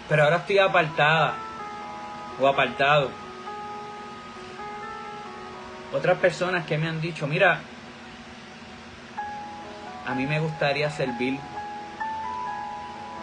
pero 0.08 0.24
ahora 0.24 0.38
estoy 0.38 0.60
apartada 0.60 1.34
o 2.40 2.48
apartado. 2.48 3.10
Otras 5.94 6.20
personas 6.20 6.66
que 6.66 6.78
me 6.78 6.88
han 6.88 7.02
dicho, 7.02 7.28
mira, 7.28 7.62
a 10.06 10.14
mí 10.14 10.28
me 10.28 10.40
gustaría 10.40 10.90
servir, 10.92 11.40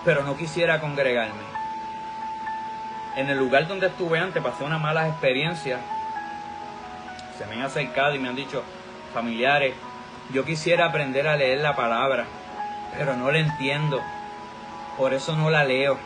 pero 0.05 0.25
no 0.25 0.37
quisiera 0.37 0.81
congregarme. 0.81 1.55
En 3.17 3.31
el 3.31 3.39
lugar 3.39 3.69
donde 3.69 3.87
estuve 3.87 4.19
antes 4.19 4.43
pasé 4.43 4.65
una 4.65 4.79
mala 4.79 5.07
experiencia. 5.07 5.79
Se 7.39 7.47
me 7.47 7.55
han 7.55 7.63
acercado 7.63 8.15
y 8.15 8.19
me 8.19 8.29
han 8.29 8.35
dicho, 8.35 8.65
familiares, 9.15 9.75
yo 10.33 10.45
quisiera 10.45 10.87
aprender 10.87 11.29
a 11.29 11.37
leer 11.37 11.61
la 11.61 11.77
palabra, 11.77 12.27
pero 12.99 13.17
no 13.17 13.31
la 13.31 13.39
entiendo. 13.39 14.03
Por 14.99 15.15
eso 15.15 15.37
no 15.37 15.49
la 15.51 15.65
leo. 15.65 15.97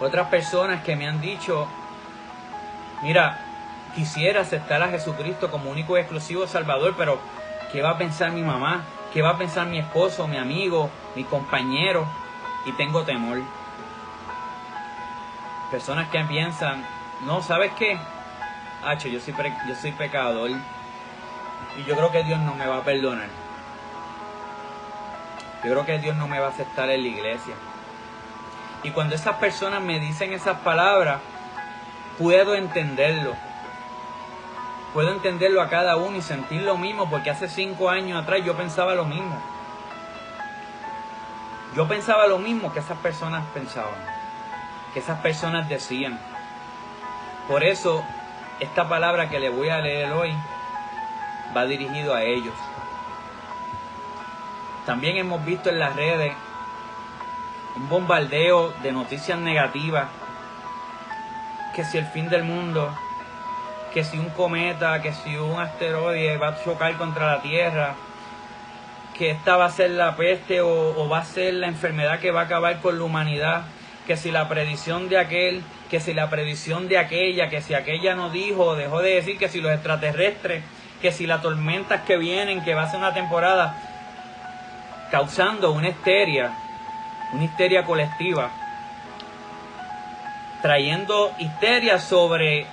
Otras 0.00 0.28
personas 0.28 0.82
que 0.82 0.96
me 0.96 1.06
han 1.06 1.20
dicho, 1.20 1.68
mira, 3.02 3.38
quisiera 3.94 4.40
aceptar 4.40 4.82
a 4.82 4.88
Jesucristo 4.88 5.50
como 5.50 5.70
único 5.70 5.96
y 5.96 6.00
exclusivo 6.00 6.46
Salvador, 6.46 6.94
pero 6.96 7.18
¿qué 7.72 7.82
va 7.82 7.90
a 7.90 7.98
pensar 7.98 8.32
mi 8.32 8.42
mamá? 8.42 8.82
¿Qué 9.12 9.22
va 9.22 9.30
a 9.30 9.38
pensar 9.38 9.66
mi 9.68 9.78
esposo, 9.78 10.26
mi 10.26 10.38
amigo, 10.38 10.90
mi 11.14 11.24
compañero? 11.24 12.06
Y 12.66 12.72
tengo 12.72 13.04
temor. 13.04 13.42
Personas 15.70 16.08
que 16.08 16.24
piensan, 16.24 16.84
no, 17.24 17.42
¿sabes 17.42 17.72
qué? 17.78 17.98
Hacho, 18.84 19.08
yo 19.08 19.20
soy, 19.20 19.34
yo 19.68 19.74
soy 19.74 19.92
pecador 19.92 20.50
y 21.76 21.84
yo 21.84 21.96
creo 21.96 22.10
que 22.12 22.22
Dios 22.24 22.38
no 22.40 22.54
me 22.54 22.66
va 22.66 22.78
a 22.78 22.82
perdonar. 22.82 23.28
Yo 25.64 25.70
creo 25.70 25.86
que 25.86 25.98
Dios 25.98 26.14
no 26.16 26.28
me 26.28 26.38
va 26.38 26.46
a 26.46 26.50
aceptar 26.50 26.90
en 26.90 27.02
la 27.02 27.08
iglesia. 27.08 27.54
Y 28.82 28.90
cuando 28.90 29.14
esas 29.14 29.36
personas 29.36 29.82
me 29.82 29.98
dicen 29.98 30.32
esas 30.32 30.58
palabras, 30.58 31.20
puedo 32.18 32.54
entenderlo. 32.54 33.34
Puedo 34.92 35.10
entenderlo 35.10 35.62
a 35.62 35.68
cada 35.68 35.96
uno 35.96 36.18
y 36.18 36.22
sentir 36.22 36.62
lo 36.62 36.76
mismo, 36.76 37.08
porque 37.08 37.30
hace 37.30 37.48
cinco 37.48 37.90
años 37.90 38.22
atrás 38.22 38.44
yo 38.44 38.54
pensaba 38.56 38.94
lo 38.94 39.06
mismo. 39.06 39.40
Yo 41.74 41.88
pensaba 41.88 42.26
lo 42.28 42.38
mismo 42.38 42.72
que 42.72 42.78
esas 42.78 42.98
personas 42.98 43.44
pensaban, 43.52 43.94
que 44.92 45.00
esas 45.00 45.18
personas 45.20 45.68
decían. 45.68 46.20
Por 47.48 47.64
eso, 47.64 48.04
esta 48.60 48.88
palabra 48.88 49.28
que 49.28 49.40
le 49.40 49.48
voy 49.48 49.70
a 49.70 49.80
leer 49.80 50.12
hoy 50.12 50.36
va 51.56 51.66
dirigido 51.66 52.14
a 52.14 52.22
ellos. 52.22 52.54
También 54.86 55.16
hemos 55.16 55.44
visto 55.44 55.70
en 55.70 55.78
las 55.78 55.96
redes 55.96 56.32
un 57.76 57.88
bombardeo 57.88 58.72
de 58.82 58.92
noticias 58.92 59.38
negativas, 59.38 60.08
que 61.74 61.84
si 61.84 61.98
el 61.98 62.06
fin 62.06 62.28
del 62.28 62.44
mundo, 62.44 62.94
que 63.92 64.04
si 64.04 64.18
un 64.18 64.30
cometa, 64.30 65.00
que 65.02 65.12
si 65.12 65.36
un 65.36 65.58
asteroide 65.58 66.36
va 66.36 66.48
a 66.48 66.62
chocar 66.62 66.96
contra 66.96 67.32
la 67.32 67.42
Tierra, 67.42 67.94
que 69.16 69.30
esta 69.30 69.56
va 69.56 69.66
a 69.66 69.70
ser 69.70 69.90
la 69.90 70.16
peste 70.16 70.60
o, 70.60 71.08
va 71.08 71.18
a 71.18 71.24
ser 71.24 71.54
la 71.54 71.68
enfermedad 71.68 72.18
que 72.18 72.30
va 72.30 72.42
a 72.42 72.44
acabar 72.44 72.80
con 72.80 72.98
la 72.98 73.04
humanidad, 73.04 73.62
que 74.06 74.16
si 74.16 74.30
la 74.30 74.48
predicción 74.48 75.08
de 75.08 75.18
aquel, 75.18 75.62
que 75.90 76.00
si 76.00 76.12
la 76.12 76.28
predicción 76.28 76.88
de 76.88 76.98
aquella, 76.98 77.48
que 77.48 77.62
si 77.62 77.74
aquella 77.74 78.14
no 78.14 78.30
dijo 78.30 78.76
dejó 78.76 79.00
de 79.00 79.14
decir 79.14 79.38
que 79.38 79.48
si 79.48 79.60
los 79.60 79.72
extraterrestres 79.72 80.62
que 81.04 81.12
si 81.12 81.26
las 81.26 81.42
tormentas 81.42 82.00
que 82.06 82.16
vienen, 82.16 82.64
que 82.64 82.74
va 82.74 82.84
a 82.84 82.90
ser 82.90 82.98
una 82.98 83.12
temporada 83.12 83.74
causando 85.10 85.70
una 85.72 85.90
histeria, 85.90 86.52
una 87.34 87.44
histeria 87.44 87.84
colectiva, 87.84 88.48
trayendo 90.62 91.30
histeria 91.36 91.98
sobre 91.98 92.64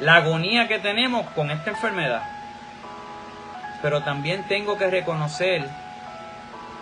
la 0.00 0.14
agonía 0.14 0.68
que 0.68 0.78
tenemos 0.78 1.26
con 1.32 1.50
esta 1.50 1.68
enfermedad. 1.68 2.22
Pero 3.82 4.02
también 4.02 4.44
tengo 4.44 4.78
que 4.78 4.88
reconocer 4.88 5.68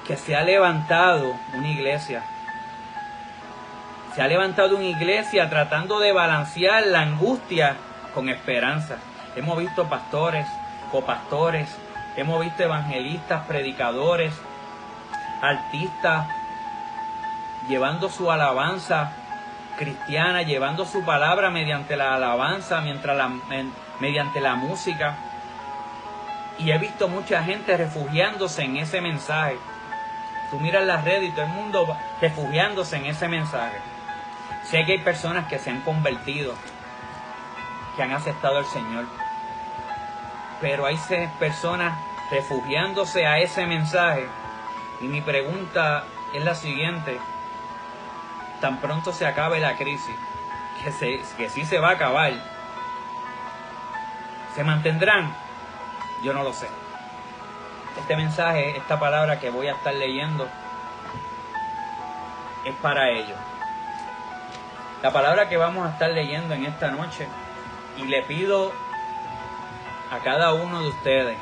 que 0.06 0.16
se 0.16 0.36
ha 0.36 0.44
levantado 0.44 1.34
una 1.54 1.68
iglesia. 1.70 2.22
Se 4.14 4.22
ha 4.22 4.28
levantado 4.28 4.76
una 4.76 4.84
iglesia 4.84 5.50
tratando 5.50 5.98
de 5.98 6.12
balancear 6.12 6.86
la 6.86 7.00
angustia 7.00 7.74
con 8.14 8.28
esperanza. 8.28 8.98
Hemos 9.34 9.58
visto 9.58 9.88
pastores, 9.88 10.46
copastores, 10.90 11.74
hemos 12.16 12.40
visto 12.42 12.62
evangelistas, 12.62 13.46
predicadores, 13.46 14.34
artistas, 15.40 16.28
llevando 17.66 18.10
su 18.10 18.30
alabanza 18.30 19.12
cristiana, 19.78 20.42
llevando 20.42 20.84
su 20.84 21.02
palabra 21.04 21.50
mediante 21.50 21.96
la 21.96 22.14
alabanza, 22.14 22.82
mientras 22.82 23.16
la, 23.16 23.30
mediante 24.00 24.40
la 24.40 24.54
música. 24.54 25.16
Y 26.58 26.70
he 26.70 26.78
visto 26.78 27.08
mucha 27.08 27.42
gente 27.42 27.76
refugiándose 27.76 28.62
en 28.62 28.76
ese 28.76 29.00
mensaje. 29.00 29.56
Tú 30.50 30.60
miras 30.60 30.84
las 30.84 31.04
redes 31.04 31.30
y 31.30 31.32
todo 31.32 31.46
el 31.46 31.52
mundo 31.52 31.96
refugiándose 32.20 32.96
en 32.98 33.06
ese 33.06 33.28
mensaje. 33.28 33.78
Sé 34.64 34.84
que 34.84 34.92
hay 34.92 34.98
personas 34.98 35.48
que 35.48 35.58
se 35.58 35.70
han 35.70 35.80
convertido, 35.80 36.54
que 37.96 38.02
han 38.02 38.12
aceptado 38.12 38.58
al 38.58 38.66
Señor 38.66 39.06
pero 40.62 40.86
hay 40.86 40.96
personas 41.40 41.98
refugiándose 42.30 43.26
a 43.26 43.40
ese 43.40 43.66
mensaje. 43.66 44.26
Y 45.00 45.06
mi 45.06 45.20
pregunta 45.20 46.04
es 46.32 46.42
la 46.42 46.54
siguiente, 46.54 47.18
tan 48.60 48.78
pronto 48.78 49.12
se 49.12 49.26
acabe 49.26 49.58
la 49.58 49.76
crisis, 49.76 50.14
que, 50.82 50.92
se, 50.92 51.20
que 51.36 51.50
sí 51.50 51.66
se 51.66 51.80
va 51.80 51.90
a 51.90 51.92
acabar, 51.92 52.32
¿se 54.54 54.62
mantendrán? 54.62 55.34
Yo 56.22 56.32
no 56.32 56.44
lo 56.44 56.52
sé. 56.52 56.68
Este 57.98 58.16
mensaje, 58.16 58.76
esta 58.76 59.00
palabra 59.00 59.40
que 59.40 59.50
voy 59.50 59.66
a 59.66 59.72
estar 59.72 59.92
leyendo, 59.92 60.48
es 62.64 62.74
para 62.76 63.10
ellos. 63.10 63.36
La 65.02 65.12
palabra 65.12 65.48
que 65.48 65.56
vamos 65.56 65.88
a 65.88 65.90
estar 65.90 66.10
leyendo 66.10 66.54
en 66.54 66.66
esta 66.66 66.92
noche, 66.92 67.26
y 67.98 68.04
le 68.04 68.22
pido 68.22 68.72
a 70.12 70.18
cada 70.18 70.52
uno 70.52 70.82
de 70.82 70.88
ustedes, 70.88 71.38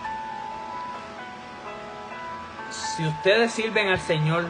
si 2.70 3.04
ustedes 3.04 3.50
sirven 3.50 3.88
al 3.88 3.98
Señor, 3.98 4.44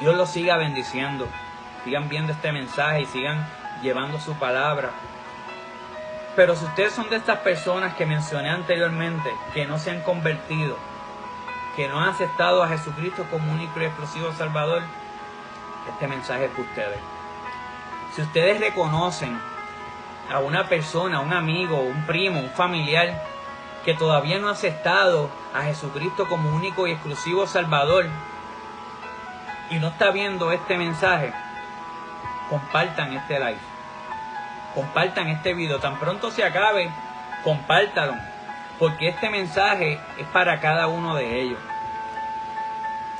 Dios 0.00 0.16
los 0.16 0.30
siga 0.30 0.56
bendiciendo. 0.56 1.28
Sigan 1.84 2.08
viendo 2.08 2.32
este 2.32 2.52
mensaje 2.52 3.02
y 3.02 3.06
sigan 3.06 3.46
llevando 3.82 4.18
su 4.18 4.32
palabra. 4.34 4.90
Pero 6.36 6.56
si 6.56 6.64
ustedes 6.64 6.94
son 6.94 7.10
de 7.10 7.16
estas 7.16 7.40
personas 7.40 7.94
que 7.96 8.06
mencioné 8.06 8.48
anteriormente, 8.48 9.30
que 9.52 9.66
no 9.66 9.78
se 9.78 9.90
han 9.90 10.00
convertido, 10.00 10.78
que 11.76 11.86
no 11.86 12.00
han 12.00 12.08
aceptado 12.08 12.62
a 12.62 12.68
Jesucristo 12.68 13.26
como 13.30 13.52
único 13.52 13.78
y 13.78 13.84
exclusivo 13.84 14.32
Salvador, 14.32 14.82
este 15.90 16.08
mensaje 16.08 16.46
es 16.46 16.50
para 16.52 16.62
ustedes. 16.62 17.00
Si 18.14 18.22
ustedes 18.22 18.58
reconocen 18.58 19.38
a 20.30 20.40
una 20.40 20.68
persona, 20.68 21.20
un 21.20 21.32
amigo, 21.32 21.80
un 21.80 22.04
primo, 22.06 22.40
un 22.40 22.50
familiar 22.50 23.22
que 23.84 23.94
todavía 23.94 24.38
no 24.38 24.48
ha 24.48 24.52
aceptado 24.52 25.30
a 25.54 25.62
Jesucristo 25.62 26.28
como 26.28 26.50
único 26.50 26.86
y 26.86 26.92
exclusivo 26.92 27.46
Salvador 27.46 28.06
y 29.70 29.76
no 29.76 29.88
está 29.88 30.10
viendo 30.10 30.52
este 30.52 30.76
mensaje, 30.76 31.32
compartan 32.48 33.12
este 33.14 33.38
live. 33.38 33.58
Compartan 34.74 35.28
este 35.28 35.54
video. 35.54 35.78
Tan 35.78 35.98
pronto 35.98 36.30
se 36.30 36.44
acabe, 36.44 36.90
compártalo. 37.42 38.14
Porque 38.78 39.08
este 39.08 39.28
mensaje 39.28 40.00
es 40.18 40.26
para 40.28 40.60
cada 40.60 40.86
uno 40.86 41.14
de 41.14 41.40
ellos. 41.40 41.58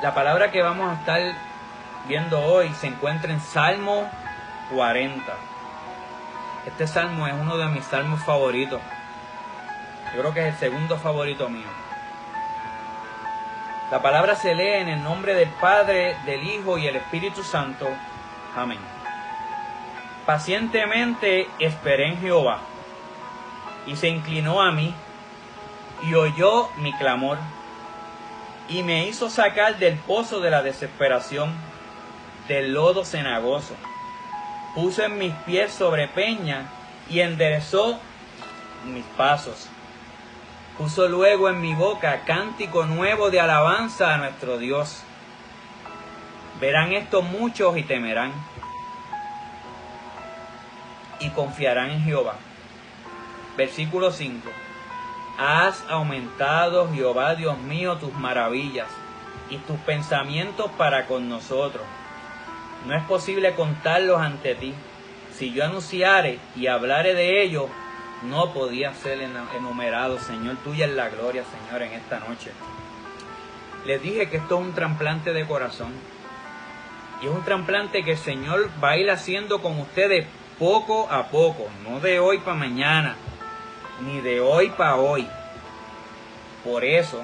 La 0.02 0.14
palabra 0.14 0.50
que 0.50 0.62
vamos 0.62 0.90
a 0.90 1.00
estar 1.00 1.20
viendo 2.06 2.40
hoy 2.40 2.72
se 2.74 2.86
encuentra 2.86 3.32
en 3.32 3.40
Salmo 3.40 4.08
40. 4.72 5.32
Este 6.66 6.86
salmo 6.86 7.26
es 7.26 7.34
uno 7.34 7.56
de 7.56 7.66
mis 7.66 7.84
salmos 7.84 8.22
favoritos. 8.24 8.80
Yo 10.14 10.20
creo 10.20 10.34
que 10.34 10.40
es 10.40 10.54
el 10.54 10.58
segundo 10.58 10.98
favorito 10.98 11.48
mío. 11.48 11.66
La 13.90 14.02
palabra 14.02 14.34
se 14.34 14.54
lee 14.54 14.82
en 14.82 14.88
el 14.88 15.02
nombre 15.02 15.34
del 15.34 15.48
Padre, 15.48 16.16
del 16.26 16.42
Hijo 16.44 16.76
y 16.76 16.86
el 16.86 16.96
Espíritu 16.96 17.42
Santo. 17.42 17.88
Amén. 18.54 18.78
Pacientemente 20.26 21.48
esperé 21.58 22.08
en 22.08 22.20
Jehová, 22.20 22.58
y 23.86 23.96
se 23.96 24.08
inclinó 24.08 24.60
a 24.60 24.72
mí, 24.72 24.94
y 26.02 26.12
oyó 26.12 26.68
mi 26.76 26.92
clamor, 26.92 27.38
y 28.68 28.82
me 28.82 29.06
hizo 29.06 29.30
sacar 29.30 29.78
del 29.78 29.96
pozo 29.96 30.40
de 30.40 30.50
la 30.50 30.62
desesperación, 30.62 31.54
del 32.46 32.74
lodo 32.74 33.06
cenagoso. 33.06 33.74
Puso 34.74 35.02
en 35.02 35.18
mis 35.18 35.34
pies 35.46 35.72
sobre 35.72 36.08
peña, 36.08 36.66
y 37.10 37.20
enderezó 37.20 37.98
mis 38.84 39.04
pasos. 39.16 39.68
Puso 40.76 41.08
luego 41.08 41.48
en 41.48 41.60
mi 41.60 41.74
boca 41.74 42.22
cántico 42.24 42.86
nuevo 42.86 43.30
de 43.30 43.40
alabanza 43.40 44.14
a 44.14 44.18
nuestro 44.18 44.58
Dios. 44.58 45.02
Verán 46.60 46.92
esto 46.92 47.22
muchos 47.22 47.76
y 47.76 47.82
temerán 47.82 48.32
y 51.20 51.30
confiarán 51.30 51.90
en 51.90 52.02
Jehová. 52.02 52.36
Versículo 53.56 54.12
5. 54.12 54.48
Has 55.38 55.84
aumentado, 55.88 56.92
Jehová 56.92 57.34
Dios 57.34 57.58
mío, 57.58 57.96
tus 57.96 58.12
maravillas 58.14 58.88
y 59.50 59.56
tus 59.58 59.78
pensamientos 59.78 60.70
para 60.76 61.06
con 61.06 61.28
nosotros. 61.28 61.84
No 62.86 62.94
es 62.94 63.02
posible 63.04 63.54
contarlos 63.54 64.20
ante 64.20 64.54
ti. 64.54 64.74
Si 65.34 65.52
yo 65.52 65.64
anunciare 65.64 66.38
y 66.56 66.66
hablare 66.66 67.14
de 67.14 67.42
ellos, 67.42 67.66
no 68.22 68.52
podía 68.52 68.94
ser 68.94 69.20
enumerado, 69.20 70.18
Señor. 70.18 70.56
Tuya 70.64 70.86
es 70.86 70.92
la 70.92 71.08
gloria, 71.08 71.44
Señor, 71.44 71.82
en 71.82 71.92
esta 71.92 72.18
noche. 72.20 72.50
Les 73.84 74.02
dije 74.02 74.28
que 74.28 74.38
esto 74.38 74.58
es 74.58 74.66
un 74.66 74.74
trasplante 74.74 75.32
de 75.32 75.46
corazón. 75.46 75.92
Y 77.22 77.26
es 77.26 77.32
un 77.32 77.44
trasplante 77.44 78.04
que 78.04 78.12
el 78.12 78.18
Señor 78.18 78.70
va 78.82 78.90
a 78.90 78.96
ir 78.96 79.10
haciendo 79.10 79.60
con 79.60 79.78
ustedes 79.80 80.26
poco 80.58 81.08
a 81.10 81.28
poco, 81.28 81.68
no 81.88 82.00
de 82.00 82.18
hoy 82.18 82.38
para 82.38 82.56
mañana, 82.56 83.14
ni 84.04 84.20
de 84.20 84.40
hoy 84.40 84.70
para 84.70 84.96
hoy. 84.96 85.26
Por 86.64 86.84
eso 86.84 87.22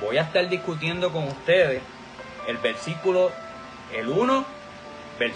voy 0.00 0.18
a 0.18 0.22
estar 0.22 0.48
discutiendo 0.48 1.12
con 1.12 1.24
ustedes 1.24 1.82
el 2.46 2.58
versículo, 2.58 3.32
el 3.92 4.08
1 4.08 4.44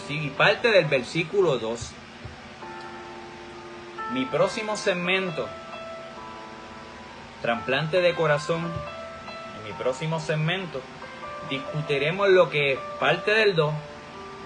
y 0.08 0.30
parte 0.30 0.70
del 0.70 0.86
versículo 0.86 1.58
2. 1.58 1.92
Mi 4.12 4.24
próximo 4.24 4.76
segmento, 4.76 5.48
trasplante 7.42 8.00
de 8.00 8.14
corazón, 8.14 8.64
en 8.64 9.64
mi 9.64 9.72
próximo 9.74 10.18
segmento 10.18 10.80
discutiremos 11.48 12.28
lo 12.30 12.50
que 12.50 12.72
es 12.72 12.78
parte 12.98 13.30
del 13.32 13.54
2, 13.54 13.72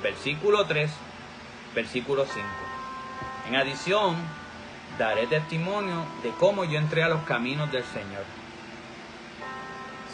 versículo 0.02 0.66
3 0.66 0.90
versículo 1.74 2.26
5. 2.26 2.46
En 3.48 3.56
adición, 3.56 4.16
daré 4.98 5.26
testimonio 5.26 6.04
de 6.22 6.30
cómo 6.30 6.64
yo 6.64 6.78
entré 6.78 7.02
a 7.02 7.08
los 7.08 7.22
caminos 7.22 7.70
del 7.72 7.84
Señor. 7.84 8.24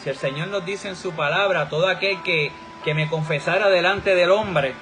Si 0.03 0.09
el 0.09 0.15
Señor 0.15 0.47
nos 0.49 0.65
dice 0.65 0.89
en 0.89 0.95
su 0.95 1.11
palabra, 1.13 1.69
todo 1.69 1.87
aquel 1.87 2.21
que, 2.23 2.51
que 2.83 2.93
me 2.93 3.07
confesara 3.09 3.69
delante 3.69 4.15
del 4.15 4.31
hombre, 4.31 4.73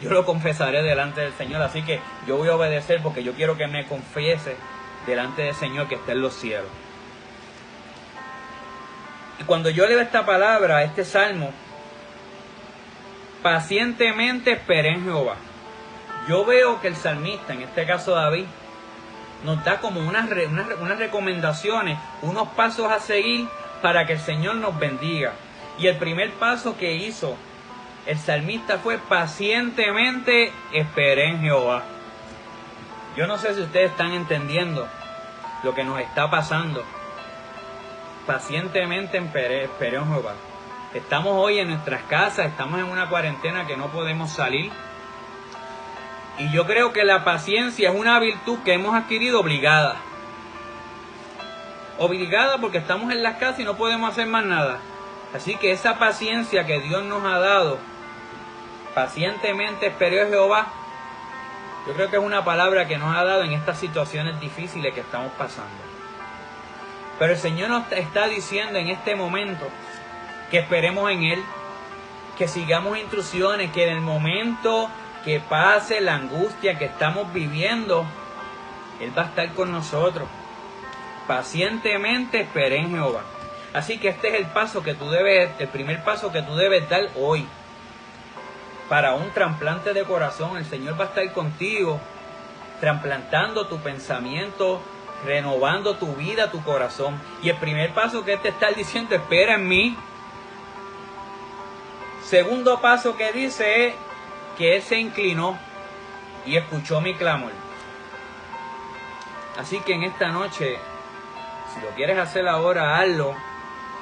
yo 0.00 0.10
lo 0.10 0.24
confesaré 0.24 0.82
delante 0.82 1.20
del 1.20 1.32
Señor. 1.32 1.62
Así 1.62 1.82
que 1.82 2.00
yo 2.26 2.36
voy 2.36 2.48
a 2.48 2.54
obedecer 2.54 3.00
porque 3.02 3.24
yo 3.24 3.32
quiero 3.32 3.56
que 3.56 3.66
me 3.66 3.86
confiese 3.86 4.56
delante 5.06 5.42
del 5.42 5.54
Señor 5.54 5.88
que 5.88 5.96
está 5.96 6.12
en 6.12 6.22
los 6.22 6.34
cielos. 6.34 6.68
Y 9.40 9.44
cuando 9.44 9.70
yo 9.70 9.86
leo 9.86 10.00
esta 10.00 10.26
palabra, 10.26 10.82
este 10.82 11.04
salmo, 11.04 11.50
pacientemente 13.42 14.52
esperé 14.52 14.90
en 14.90 15.04
Jehová. 15.04 15.36
Yo 16.28 16.44
veo 16.44 16.80
que 16.80 16.88
el 16.88 16.96
salmista, 16.96 17.54
en 17.54 17.62
este 17.62 17.86
caso 17.86 18.12
David, 18.12 18.44
nos 19.44 19.64
da 19.64 19.80
como 19.80 20.00
unas, 20.00 20.28
unas, 20.80 20.98
recomendaciones, 20.98 21.98
unos 22.22 22.48
pasos 22.48 22.90
a 22.90 22.98
seguir 22.98 23.48
para 23.80 24.06
que 24.06 24.14
el 24.14 24.20
Señor 24.20 24.56
nos 24.56 24.78
bendiga. 24.78 25.32
Y 25.78 25.86
el 25.86 25.96
primer 25.96 26.32
paso 26.32 26.76
que 26.76 26.94
hizo 26.94 27.36
el 28.06 28.18
salmista 28.18 28.78
fue 28.78 28.98
pacientemente 28.98 30.52
esperé 30.72 31.28
en 31.28 31.40
Jehová. 31.40 31.82
Yo 33.16 33.26
no 33.26 33.38
sé 33.38 33.54
si 33.54 33.60
ustedes 33.60 33.90
están 33.90 34.12
entendiendo 34.12 34.88
lo 35.62 35.74
que 35.74 35.84
nos 35.84 36.00
está 36.00 36.30
pasando. 36.30 36.84
Pacientemente 38.26 39.18
esperé, 39.18 39.64
esperé 39.64 39.96
en 39.96 40.06
Jehová. 40.06 40.34
Estamos 40.94 41.32
hoy 41.34 41.58
en 41.58 41.68
nuestras 41.68 42.02
casas, 42.04 42.46
estamos 42.46 42.80
en 42.80 42.86
una 42.86 43.08
cuarentena 43.08 43.66
que 43.66 43.76
no 43.76 43.88
podemos 43.88 44.30
salir 44.30 44.72
y 46.38 46.50
yo 46.52 46.66
creo 46.66 46.92
que 46.92 47.04
la 47.04 47.24
paciencia 47.24 47.90
es 47.90 47.96
una 47.96 48.18
virtud 48.20 48.60
que 48.64 48.74
hemos 48.74 48.94
adquirido 48.94 49.40
obligada. 49.40 49.96
Obligada 51.98 52.58
porque 52.58 52.78
estamos 52.78 53.10
en 53.10 53.24
las 53.24 53.38
casas 53.38 53.60
y 53.60 53.64
no 53.64 53.76
podemos 53.76 54.10
hacer 54.10 54.28
más 54.28 54.44
nada. 54.44 54.78
Así 55.34 55.56
que 55.56 55.72
esa 55.72 55.98
paciencia 55.98 56.64
que 56.64 56.80
Dios 56.80 57.04
nos 57.04 57.24
ha 57.24 57.38
dado, 57.38 57.78
pacientemente 58.94 59.88
esperó 59.88 60.28
Jehová, 60.28 60.68
yo 61.86 61.94
creo 61.94 62.10
que 62.10 62.16
es 62.16 62.22
una 62.22 62.44
palabra 62.44 62.86
que 62.86 62.98
nos 62.98 63.14
ha 63.14 63.24
dado 63.24 63.42
en 63.42 63.52
estas 63.52 63.78
situaciones 63.78 64.40
difíciles 64.40 64.92
que 64.94 65.00
estamos 65.00 65.32
pasando. 65.32 65.70
Pero 67.18 67.32
el 67.32 67.38
Señor 67.38 67.70
nos 67.70 67.90
está 67.92 68.28
diciendo 68.28 68.78
en 68.78 68.88
este 68.88 69.16
momento 69.16 69.66
que 70.50 70.58
esperemos 70.58 71.10
en 71.10 71.24
Él, 71.24 71.42
que 72.36 72.48
sigamos 72.48 72.98
instrucciones, 72.98 73.72
que 73.72 73.84
en 73.84 73.96
el 73.96 74.00
momento 74.00 74.88
que 75.24 75.40
pase 75.40 76.00
la 76.00 76.14
angustia 76.14 76.78
que 76.78 76.86
estamos 76.86 77.32
viviendo, 77.32 78.06
Él 79.00 79.16
va 79.16 79.22
a 79.22 79.26
estar 79.26 79.52
con 79.52 79.72
nosotros. 79.72 80.28
Pacientemente 81.26 82.40
esperé 82.40 82.78
en 82.78 82.90
Jehová. 82.90 83.22
Así 83.74 83.98
que 83.98 84.08
este 84.08 84.28
es 84.28 84.34
el 84.34 84.46
paso 84.46 84.82
que 84.82 84.94
tú 84.94 85.10
debes, 85.10 85.50
el 85.58 85.68
primer 85.68 86.02
paso 86.02 86.32
que 86.32 86.42
tú 86.42 86.56
debes 86.56 86.88
dar 86.88 87.08
hoy. 87.16 87.46
Para 88.88 89.14
un 89.14 89.30
trasplante 89.30 89.92
de 89.92 90.04
corazón, 90.04 90.56
el 90.56 90.64
Señor 90.64 90.98
va 90.98 91.04
a 91.04 91.08
estar 91.08 91.32
contigo, 91.32 92.00
trasplantando 92.80 93.66
tu 93.66 93.78
pensamiento, 93.78 94.80
renovando 95.24 95.96
tu 95.96 96.14
vida, 96.14 96.50
tu 96.50 96.62
corazón. 96.62 97.20
Y 97.42 97.50
el 97.50 97.56
primer 97.56 97.92
paso 97.92 98.24
que 98.24 98.38
te 98.38 98.48
está 98.48 98.70
diciendo, 98.70 99.14
espera 99.14 99.54
en 99.54 99.68
mí. 99.68 99.96
Segundo 102.24 102.80
paso 102.80 103.16
que 103.16 103.32
dice 103.32 103.88
es, 103.88 103.94
que 104.56 104.76
Él 104.76 104.82
se 104.82 104.98
inclinó 104.98 105.56
y 106.44 106.56
escuchó 106.56 107.00
mi 107.00 107.14
clamor. 107.14 107.52
Así 109.56 109.80
que 109.80 109.94
en 109.94 110.02
esta 110.02 110.28
noche, 110.28 110.78
si 111.74 111.80
lo 111.80 111.88
quieres 111.90 112.18
hacer 112.18 112.46
ahora, 112.48 112.98
hazlo. 112.98 113.34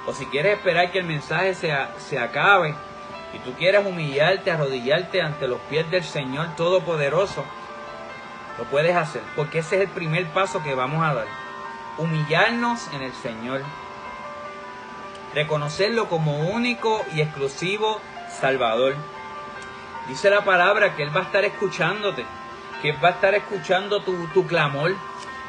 O 0.06 0.12
si 0.12 0.26
quieres 0.26 0.56
esperar 0.56 0.92
que 0.92 1.00
el 1.00 1.04
mensaje 1.04 1.54
se, 1.54 1.74
se 1.98 2.18
acabe 2.18 2.74
y 3.32 3.38
tú 3.40 3.52
quieres 3.54 3.84
humillarte, 3.84 4.50
arrodillarte 4.50 5.20
ante 5.20 5.48
los 5.48 5.60
pies 5.62 5.90
del 5.90 6.04
Señor 6.04 6.54
Todopoderoso, 6.56 7.44
lo 8.58 8.64
puedes 8.64 8.96
hacer. 8.96 9.22
Porque 9.34 9.58
ese 9.58 9.76
es 9.76 9.82
el 9.82 9.88
primer 9.88 10.26
paso 10.28 10.62
que 10.62 10.74
vamos 10.74 11.04
a 11.04 11.14
dar. 11.14 11.26
Humillarnos 11.98 12.88
en 12.92 13.02
el 13.02 13.12
Señor. 13.14 13.62
reconocerlo 15.34 16.08
como 16.08 16.48
único 16.48 17.04
y 17.12 17.20
exclusivo 17.20 18.00
Salvador. 18.40 18.94
Dice 20.08 20.30
la 20.30 20.44
palabra 20.44 20.94
que 20.94 21.02
Él 21.02 21.14
va 21.14 21.20
a 21.20 21.24
estar 21.24 21.44
escuchándote, 21.44 22.24
que 22.80 22.90
Él 22.90 23.04
va 23.04 23.08
a 23.08 23.12
estar 23.12 23.34
escuchando 23.34 24.00
tu, 24.02 24.28
tu 24.28 24.46
clamor, 24.46 24.94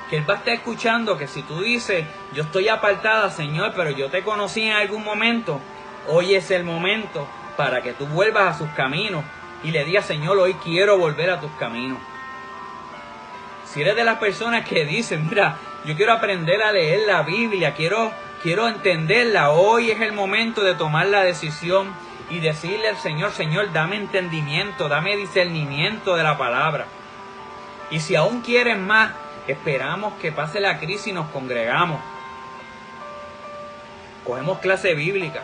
que 0.09 0.17
Él 0.17 0.29
va 0.29 0.35
a 0.35 0.37
estar 0.37 0.53
escuchando 0.53 1.17
que 1.17 1.27
si 1.27 1.41
tú 1.43 1.61
dices, 1.61 2.05
yo 2.33 2.43
estoy 2.43 2.69
apartada, 2.69 3.29
Señor, 3.29 3.73
pero 3.75 3.91
yo 3.91 4.09
te 4.09 4.23
conocí 4.23 4.63
en 4.63 4.73
algún 4.73 5.03
momento, 5.03 5.59
hoy 6.07 6.35
es 6.35 6.51
el 6.51 6.63
momento 6.63 7.27
para 7.57 7.81
que 7.81 7.93
tú 7.93 8.05
vuelvas 8.05 8.55
a 8.55 8.57
sus 8.57 8.69
caminos 8.69 9.23
y 9.63 9.71
le 9.71 9.83
digas, 9.83 10.05
Señor, 10.05 10.37
hoy 10.37 10.53
quiero 10.55 10.97
volver 10.97 11.31
a 11.31 11.41
tus 11.41 11.51
caminos. 11.59 11.97
Si 13.65 13.81
eres 13.81 13.95
de 13.95 14.05
las 14.05 14.17
personas 14.17 14.65
que 14.65 14.85
dicen, 14.85 15.27
mira, 15.29 15.57
yo 15.83 15.95
quiero 15.95 16.13
aprender 16.13 16.61
a 16.63 16.71
leer 16.71 17.01
la 17.05 17.23
Biblia, 17.23 17.73
quiero, 17.73 18.11
quiero 18.41 18.67
entenderla, 18.67 19.51
hoy 19.51 19.91
es 19.91 19.99
el 19.99 20.13
momento 20.13 20.61
de 20.61 20.73
tomar 20.73 21.07
la 21.07 21.23
decisión 21.23 21.93
y 22.29 22.39
decirle 22.39 22.89
al 22.89 22.97
Señor, 22.97 23.31
Señor, 23.31 23.73
dame 23.73 23.97
entendimiento, 23.97 24.87
dame 24.87 25.17
discernimiento 25.17 26.15
de 26.15 26.23
la 26.23 26.37
palabra. 26.37 26.85
Y 27.89 27.99
si 27.99 28.15
aún 28.15 28.41
quieres 28.41 28.77
más, 28.77 29.11
esperamos 29.53 30.13
que 30.21 30.31
pase 30.31 30.59
la 30.59 30.79
crisis 30.79 31.07
y 31.07 31.13
nos 31.13 31.27
congregamos. 31.29 32.01
Cogemos 34.25 34.59
clase 34.59 34.93
bíblica. 34.93 35.41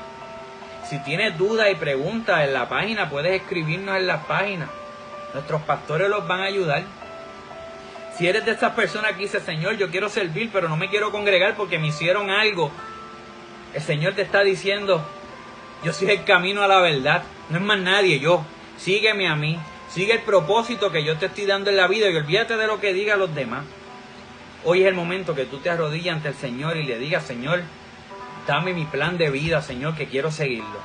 Si 0.89 0.99
tienes 1.03 1.37
dudas 1.37 1.71
y 1.71 1.75
preguntas 1.75 2.43
en 2.43 2.53
la 2.53 2.67
página, 2.67 3.09
puedes 3.09 3.41
escribirnos 3.41 3.95
en 3.97 4.07
la 4.07 4.23
página. 4.23 4.69
Nuestros 5.33 5.61
pastores 5.61 6.09
los 6.09 6.27
van 6.27 6.41
a 6.41 6.45
ayudar. 6.45 6.83
Si 8.17 8.27
eres 8.27 8.45
de 8.45 8.51
esas 8.51 8.73
personas 8.73 9.13
que 9.13 9.23
dice, 9.23 9.39
Señor, 9.39 9.77
yo 9.77 9.89
quiero 9.89 10.09
servir, 10.09 10.49
pero 10.53 10.69
no 10.69 10.77
me 10.77 10.89
quiero 10.89 11.11
congregar 11.11 11.55
porque 11.55 11.79
me 11.79 11.87
hicieron 11.87 12.29
algo, 12.29 12.71
el 13.73 13.81
Señor 13.81 14.13
te 14.13 14.21
está 14.21 14.41
diciendo, 14.41 15.03
yo 15.83 15.93
soy 15.93 16.11
el 16.11 16.23
camino 16.23 16.61
a 16.61 16.67
la 16.67 16.79
verdad, 16.79 17.23
no 17.49 17.57
es 17.57 17.63
más 17.63 17.79
nadie, 17.79 18.19
yo. 18.19 18.45
Sígueme 18.77 19.27
a 19.27 19.35
mí, 19.35 19.57
sigue 19.89 20.13
el 20.13 20.21
propósito 20.21 20.91
que 20.91 21.03
yo 21.03 21.17
te 21.17 21.27
estoy 21.27 21.45
dando 21.45 21.69
en 21.69 21.77
la 21.77 21.87
vida 21.87 22.09
y 22.09 22.15
olvídate 22.15 22.55
de 22.57 22.67
lo 22.67 22.79
que 22.79 22.93
digan 22.93 23.19
los 23.19 23.33
demás. 23.33 23.65
Hoy 24.65 24.82
es 24.82 24.88
el 24.88 24.93
momento 24.93 25.36
que 25.36 25.45
tú 25.45 25.58
te 25.58 25.69
arrodillas 25.69 26.15
ante 26.15 26.30
el 26.30 26.36
Señor 26.36 26.78
y 26.78 26.84
le 26.84 26.97
digas, 26.97 27.26
Señor, 27.26 27.63
dame 28.47 28.73
mi 28.73 28.86
plan 28.86 29.17
de 29.17 29.30
vida, 29.30 29.62
Señor, 29.62 29.95
que 29.95 30.08
quiero 30.08 30.32
seguirlo. 30.32 30.80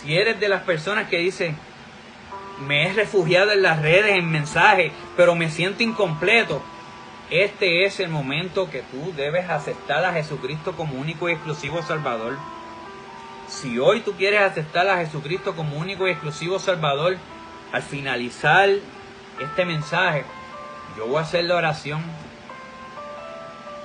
Si 0.00 0.16
eres 0.16 0.40
de 0.40 0.48
las 0.48 0.62
personas 0.62 1.08
que 1.08 1.18
dicen, 1.18 1.56
me 2.66 2.86
he 2.86 2.92
refugiado 2.92 3.52
en 3.52 3.62
las 3.62 3.82
redes, 3.82 4.16
en 4.16 4.30
mensajes, 4.30 4.92
pero 5.16 5.34
me 5.34 5.50
siento 5.50 5.82
incompleto, 5.82 6.62
este 7.30 7.84
es 7.84 8.00
el 8.00 8.08
momento 8.08 8.68
que 8.70 8.82
tú 8.82 9.12
debes 9.16 9.48
aceptar 9.48 10.04
a 10.04 10.12
Jesucristo 10.12 10.72
como 10.72 10.98
único 10.98 11.28
y 11.28 11.32
exclusivo 11.32 11.80
Salvador. 11.80 12.36
Si 13.46 13.78
hoy 13.78 14.00
tú 14.00 14.14
quieres 14.14 14.40
aceptar 14.40 14.88
a 14.88 14.96
Jesucristo 14.96 15.54
como 15.54 15.76
único 15.76 16.08
y 16.08 16.10
exclusivo 16.10 16.58
Salvador, 16.58 17.18
al 17.70 17.82
finalizar 17.82 18.68
este 19.40 19.64
mensaje, 19.64 20.24
yo 20.96 21.06
voy 21.06 21.18
a 21.18 21.20
hacer 21.20 21.44
la 21.44 21.54
oración. 21.54 22.02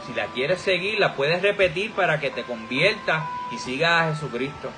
Si 0.06 0.14
la 0.14 0.28
quieres 0.28 0.62
seguir, 0.62 1.00
la 1.00 1.16
puedes 1.16 1.42
repetir 1.42 1.92
para 1.92 2.20
que 2.20 2.30
te 2.30 2.44
conviertas 2.44 3.24
y 3.52 3.58
sigas 3.58 3.92
a 3.92 4.14
Jesucristo. 4.14 4.70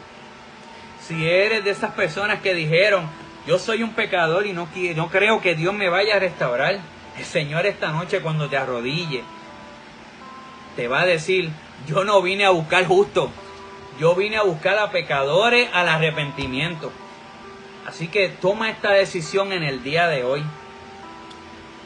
Si 1.01 1.27
eres 1.27 1.63
de 1.63 1.71
esas 1.71 1.93
personas 1.93 2.41
que 2.41 2.53
dijeron, 2.53 3.09
yo 3.45 3.59
soy 3.59 3.83
un 3.83 3.93
pecador 3.93 4.45
y 4.45 4.53
no, 4.53 4.67
no 4.95 5.09
creo 5.09 5.41
que 5.41 5.55
Dios 5.55 5.73
me 5.73 5.89
vaya 5.89 6.15
a 6.15 6.19
restaurar, 6.19 6.79
el 7.17 7.25
Señor 7.25 7.65
esta 7.65 7.91
noche 7.91 8.21
cuando 8.21 8.47
te 8.47 8.57
arrodille, 8.57 9.23
te 10.75 10.87
va 10.87 11.01
a 11.01 11.05
decir, 11.05 11.49
yo 11.87 12.03
no 12.03 12.21
vine 12.21 12.45
a 12.45 12.51
buscar 12.51 12.85
justo, 12.85 13.31
yo 13.99 14.15
vine 14.15 14.37
a 14.37 14.43
buscar 14.43 14.77
a 14.77 14.91
pecadores 14.91 15.69
al 15.73 15.89
arrepentimiento. 15.89 16.91
Así 17.85 18.09
que 18.09 18.29
toma 18.29 18.69
esta 18.69 18.91
decisión 18.91 19.53
en 19.53 19.63
el 19.63 19.81
día 19.81 20.07
de 20.07 20.23
hoy. 20.23 20.43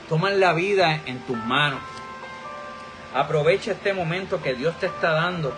Toma 0.09 0.31
la 0.31 0.53
vida 0.53 0.99
en 1.05 1.19
tus 1.19 1.37
manos. 1.37 1.79
Aprovecha 3.13 3.71
este 3.73 3.93
momento 3.93 4.41
que 4.41 4.53
Dios 4.53 4.77
te 4.79 4.85
está 4.85 5.11
dando 5.11 5.57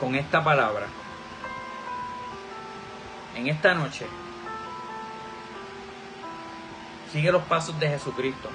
con 0.00 0.14
esta 0.14 0.42
palabra. 0.42 0.86
En 3.34 3.48
esta 3.48 3.74
noche, 3.74 4.06
sigue 7.12 7.30
los 7.30 7.42
pasos 7.42 7.78
de 7.78 7.88
Jesucristo. 7.88 8.48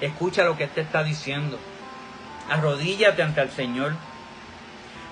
Escucha 0.00 0.44
lo 0.44 0.56
que 0.56 0.64
Él 0.64 0.70
te 0.70 0.80
está 0.80 1.02
diciendo. 1.02 1.58
Arrodíllate 2.48 3.22
ante 3.22 3.42
el 3.42 3.50
Señor. 3.50 3.92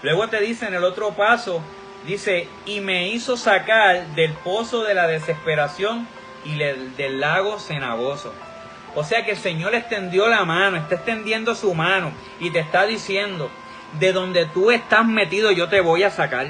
Luego 0.03 0.29
te 0.29 0.41
dice 0.41 0.67
en 0.67 0.75
el 0.75 0.85
otro 0.85 1.13
paso, 1.13 1.61
dice, 2.07 2.49
y 2.65 2.81
me 2.81 3.09
hizo 3.09 3.37
sacar 3.37 4.07
del 4.15 4.33
pozo 4.33 4.83
de 4.85 4.95
la 4.95 5.07
desesperación 5.07 6.09
y 6.47 6.57
del 6.57 7.21
lago 7.21 7.59
cenagoso. 7.59 8.33
O 8.99 9.05
sea 9.05 9.25
que 9.25 9.31
el 9.31 9.37
Señor 9.37 9.77
extendió 9.77 10.27
la 10.27 10.45
mano, 10.45 10.77
está 10.77 10.97
extendiendo 10.97 11.55
su 11.55 11.73
mano 11.73 12.11
y 12.41 12.51
te 12.51 12.59
está 12.59 12.85
diciendo, 12.85 13.49
de 14.01 14.13
donde 14.13 14.45
tú 14.47 14.73
estás 14.73 15.07
metido 15.07 15.53
yo 15.53 15.69
te 15.69 15.81
voy 15.81 16.03
a 16.03 16.11
sacar. 16.11 16.49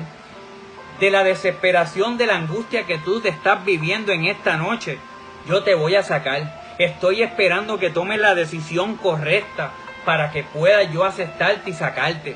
De 0.99 1.11
la 1.11 1.25
desesperación, 1.25 2.17
de 2.17 2.25
la 2.25 2.37
angustia 2.37 2.87
que 2.87 2.97
tú 2.97 3.21
te 3.21 3.29
estás 3.29 3.67
viviendo 3.67 4.13
en 4.13 4.25
esta 4.25 4.57
noche, 4.57 4.99
yo 5.47 5.63
te 5.63 5.75
voy 5.75 5.95
a 5.97 6.03
sacar. 6.03 6.75
Estoy 6.79 7.23
esperando 7.23 7.79
que 7.79 7.91
tomes 7.91 8.19
la 8.19 8.35
decisión 8.35 8.97
correcta 8.97 9.73
para 10.07 10.31
que 10.31 10.43
pueda 10.43 10.83
yo 10.85 11.05
aceptarte 11.05 11.69
y 11.69 11.75
sacarte. 11.75 12.35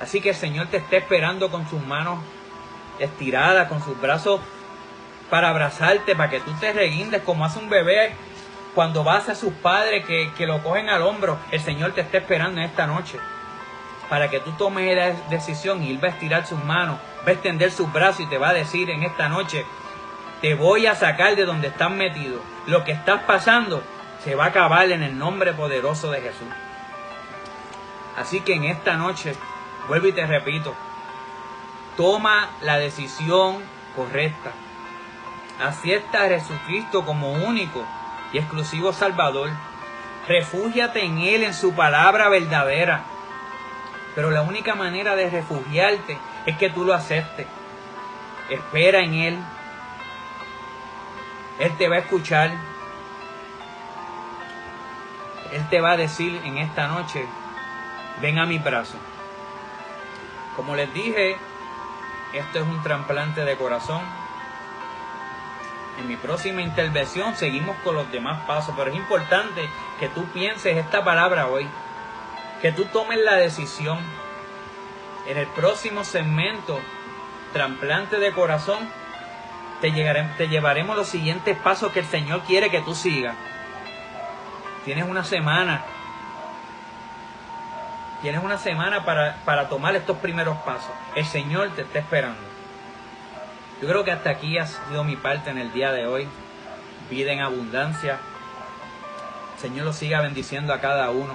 Así 0.00 0.22
que 0.22 0.30
el 0.30 0.34
Señor 0.34 0.68
te 0.68 0.78
está 0.78 0.96
esperando 0.96 1.50
con 1.50 1.68
sus 1.68 1.82
manos 1.82 2.20
estiradas, 2.98 3.68
con 3.68 3.84
sus 3.84 4.00
brazos 4.00 4.40
para 5.28 5.50
abrazarte, 5.50 6.16
para 6.16 6.30
que 6.30 6.40
tú 6.40 6.54
te 6.58 6.72
reguindes 6.72 7.20
como 7.20 7.44
hace 7.44 7.58
un 7.58 7.68
bebé 7.68 8.14
cuando 8.76 9.02
vas 9.02 9.30
a 9.30 9.34
sus 9.34 9.54
padres 9.54 10.04
que, 10.04 10.30
que 10.36 10.46
lo 10.46 10.62
cogen 10.62 10.90
al 10.90 11.00
hombro. 11.00 11.38
El 11.50 11.62
Señor 11.62 11.92
te 11.92 12.02
está 12.02 12.18
esperando 12.18 12.60
en 12.60 12.66
esta 12.66 12.86
noche 12.86 13.18
para 14.10 14.28
que 14.28 14.38
tú 14.38 14.52
tomes 14.52 14.94
la 14.94 15.12
decisión 15.30 15.82
y 15.82 15.90
Él 15.90 16.04
va 16.04 16.08
a 16.08 16.10
estirar 16.10 16.46
sus 16.46 16.62
manos, 16.62 16.98
va 17.26 17.30
a 17.30 17.32
extender 17.32 17.72
sus 17.72 17.90
brazos 17.90 18.20
y 18.20 18.26
te 18.26 18.36
va 18.36 18.50
a 18.50 18.52
decir 18.52 18.90
en 18.90 19.02
esta 19.02 19.30
noche, 19.30 19.64
te 20.42 20.52
voy 20.54 20.86
a 20.86 20.94
sacar 20.94 21.36
de 21.36 21.46
donde 21.46 21.68
estás 21.68 21.90
metido. 21.90 22.38
Lo 22.66 22.84
que 22.84 22.92
estás 22.92 23.22
pasando 23.22 23.82
se 24.22 24.34
va 24.34 24.44
a 24.44 24.48
acabar 24.48 24.90
en 24.90 25.02
el 25.02 25.18
nombre 25.18 25.54
poderoso 25.54 26.10
de 26.10 26.20
Jesús. 26.20 26.48
Así 28.18 28.40
que 28.40 28.56
en 28.56 28.64
esta 28.64 28.98
noche, 28.98 29.34
vuelvo 29.88 30.08
y 30.08 30.12
te 30.12 30.26
repito, 30.26 30.74
toma 31.96 32.50
la 32.60 32.76
decisión 32.76 33.62
correcta. 33.96 34.52
Acepta 35.64 36.24
a 36.24 36.28
Jesucristo 36.28 37.06
como 37.06 37.32
único 37.32 37.82
y 38.32 38.38
exclusivo 38.38 38.92
Salvador. 38.92 39.50
Refúgiate 40.28 41.04
en 41.04 41.18
Él, 41.18 41.44
en 41.44 41.54
su 41.54 41.74
palabra 41.74 42.28
verdadera. 42.28 43.04
Pero 44.14 44.30
la 44.30 44.42
única 44.42 44.74
manera 44.74 45.14
de 45.14 45.30
refugiarte 45.30 46.18
es 46.46 46.56
que 46.56 46.70
tú 46.70 46.84
lo 46.84 46.94
aceptes. 46.94 47.46
Espera 48.48 49.00
en 49.00 49.14
Él. 49.14 49.38
Él 51.58 51.76
te 51.76 51.88
va 51.88 51.96
a 51.96 52.00
escuchar. 52.00 52.50
Él 55.52 55.68
te 55.68 55.80
va 55.80 55.92
a 55.92 55.96
decir 55.96 56.40
en 56.44 56.58
esta 56.58 56.88
noche, 56.88 57.24
ven 58.20 58.38
a 58.38 58.46
mi 58.46 58.58
brazo. 58.58 58.98
Como 60.56 60.74
les 60.74 60.92
dije, 60.92 61.36
esto 62.32 62.58
es 62.58 62.64
un 62.64 62.82
trasplante 62.82 63.44
de 63.44 63.56
corazón. 63.56 64.02
En 65.98 66.08
mi 66.08 66.16
próxima 66.16 66.60
intervención 66.60 67.36
seguimos 67.36 67.76
con 67.82 67.94
los 67.94 68.10
demás 68.12 68.44
pasos, 68.46 68.74
pero 68.76 68.90
es 68.90 68.96
importante 68.96 69.68
que 69.98 70.08
tú 70.08 70.26
pienses 70.26 70.76
esta 70.76 71.04
palabra 71.04 71.46
hoy, 71.48 71.66
que 72.60 72.72
tú 72.72 72.84
tomes 72.86 73.18
la 73.18 73.34
decisión. 73.36 73.98
En 75.26 75.38
el 75.38 75.46
próximo 75.48 76.04
segmento, 76.04 76.78
trasplante 77.52 78.18
de 78.18 78.32
corazón, 78.32 78.88
te, 79.80 79.90
te 80.36 80.48
llevaremos 80.48 80.96
los 80.96 81.08
siguientes 81.08 81.56
pasos 81.58 81.92
que 81.92 82.00
el 82.00 82.06
Señor 82.06 82.42
quiere 82.42 82.70
que 82.70 82.80
tú 82.80 82.94
sigas. 82.94 83.34
Tienes 84.84 85.04
una 85.08 85.24
semana. 85.24 85.82
Tienes 88.22 88.42
una 88.42 88.58
semana 88.58 89.04
para, 89.04 89.36
para 89.44 89.68
tomar 89.68 89.96
estos 89.96 90.18
primeros 90.18 90.56
pasos. 90.58 90.92
El 91.14 91.24
Señor 91.24 91.70
te 91.70 91.82
está 91.82 91.98
esperando. 91.98 92.45
Yo 93.80 93.88
creo 93.88 94.04
que 94.04 94.12
hasta 94.12 94.30
aquí 94.30 94.56
ha 94.58 94.66
sido 94.66 95.04
mi 95.04 95.16
parte 95.16 95.50
en 95.50 95.58
el 95.58 95.72
día 95.72 95.92
de 95.92 96.06
hoy. 96.06 96.26
Vida 97.10 97.32
en 97.32 97.40
abundancia. 97.40 98.18
Señor 99.58 99.84
lo 99.84 99.92
siga 99.92 100.22
bendiciendo 100.22 100.72
a 100.72 100.80
cada 100.80 101.10
uno. 101.10 101.34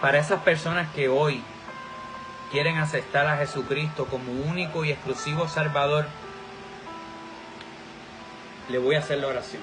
Para 0.00 0.18
esas 0.18 0.42
personas 0.42 0.88
que 0.94 1.08
hoy 1.08 1.42
quieren 2.50 2.78
aceptar 2.78 3.26
a 3.26 3.36
Jesucristo 3.36 4.06
como 4.06 4.32
único 4.32 4.84
y 4.84 4.90
exclusivo 4.90 5.48
Salvador, 5.48 6.06
le 8.68 8.78
voy 8.78 8.96
a 8.96 9.00
hacer 9.00 9.18
la 9.18 9.28
oración. 9.28 9.62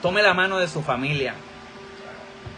Tome 0.00 0.22
la 0.22 0.34
mano 0.34 0.58
de 0.58 0.68
su 0.68 0.82
familia, 0.82 1.34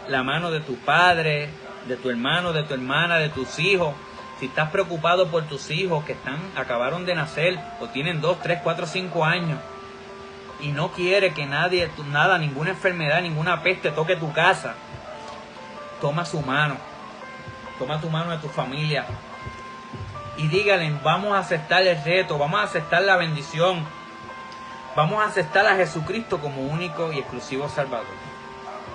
la 0.07 0.23
mano 0.23 0.51
de 0.51 0.59
tu 0.59 0.75
padre, 0.75 1.49
de 1.87 1.97
tu 1.97 2.09
hermano, 2.09 2.53
de 2.53 2.63
tu 2.63 2.73
hermana, 2.73 3.17
de 3.17 3.29
tus 3.29 3.59
hijos. 3.59 3.93
Si 4.39 4.45
estás 4.45 4.69
preocupado 4.69 5.29
por 5.29 5.43
tus 5.43 5.69
hijos 5.69 6.05
que 6.05 6.13
están, 6.13 6.39
acabaron 6.55 7.05
de 7.05 7.13
nacer 7.13 7.59
o 7.81 7.87
tienen 7.87 8.21
2, 8.21 8.39
3, 8.41 8.59
4, 8.63 8.87
5 8.87 9.25
años 9.25 9.59
y 10.61 10.69
no 10.69 10.91
quiere 10.91 11.33
que 11.33 11.45
nadie, 11.45 11.91
nada, 12.09 12.37
ninguna 12.37 12.69
enfermedad, 12.69 13.21
ninguna 13.21 13.61
peste 13.61 13.91
toque 13.91 14.15
tu 14.15 14.31
casa, 14.31 14.75
toma 15.99 16.23
su 16.23 16.41
mano, 16.41 16.77
toma 17.77 17.99
tu 17.99 18.09
mano 18.09 18.31
de 18.31 18.37
tu 18.37 18.47
familia 18.47 19.05
y 20.37 20.47
dígale, 20.47 20.89
vamos 21.03 21.33
a 21.33 21.39
aceptar 21.39 21.85
el 21.85 22.01
reto, 22.01 22.37
vamos 22.37 22.61
a 22.61 22.63
aceptar 22.63 23.01
la 23.01 23.17
bendición, 23.17 23.85
vamos 24.95 25.21
a 25.21 25.27
aceptar 25.27 25.67
a 25.67 25.75
Jesucristo 25.75 26.39
como 26.39 26.61
único 26.61 27.11
y 27.11 27.19
exclusivo 27.19 27.67
Salvador. 27.67 28.07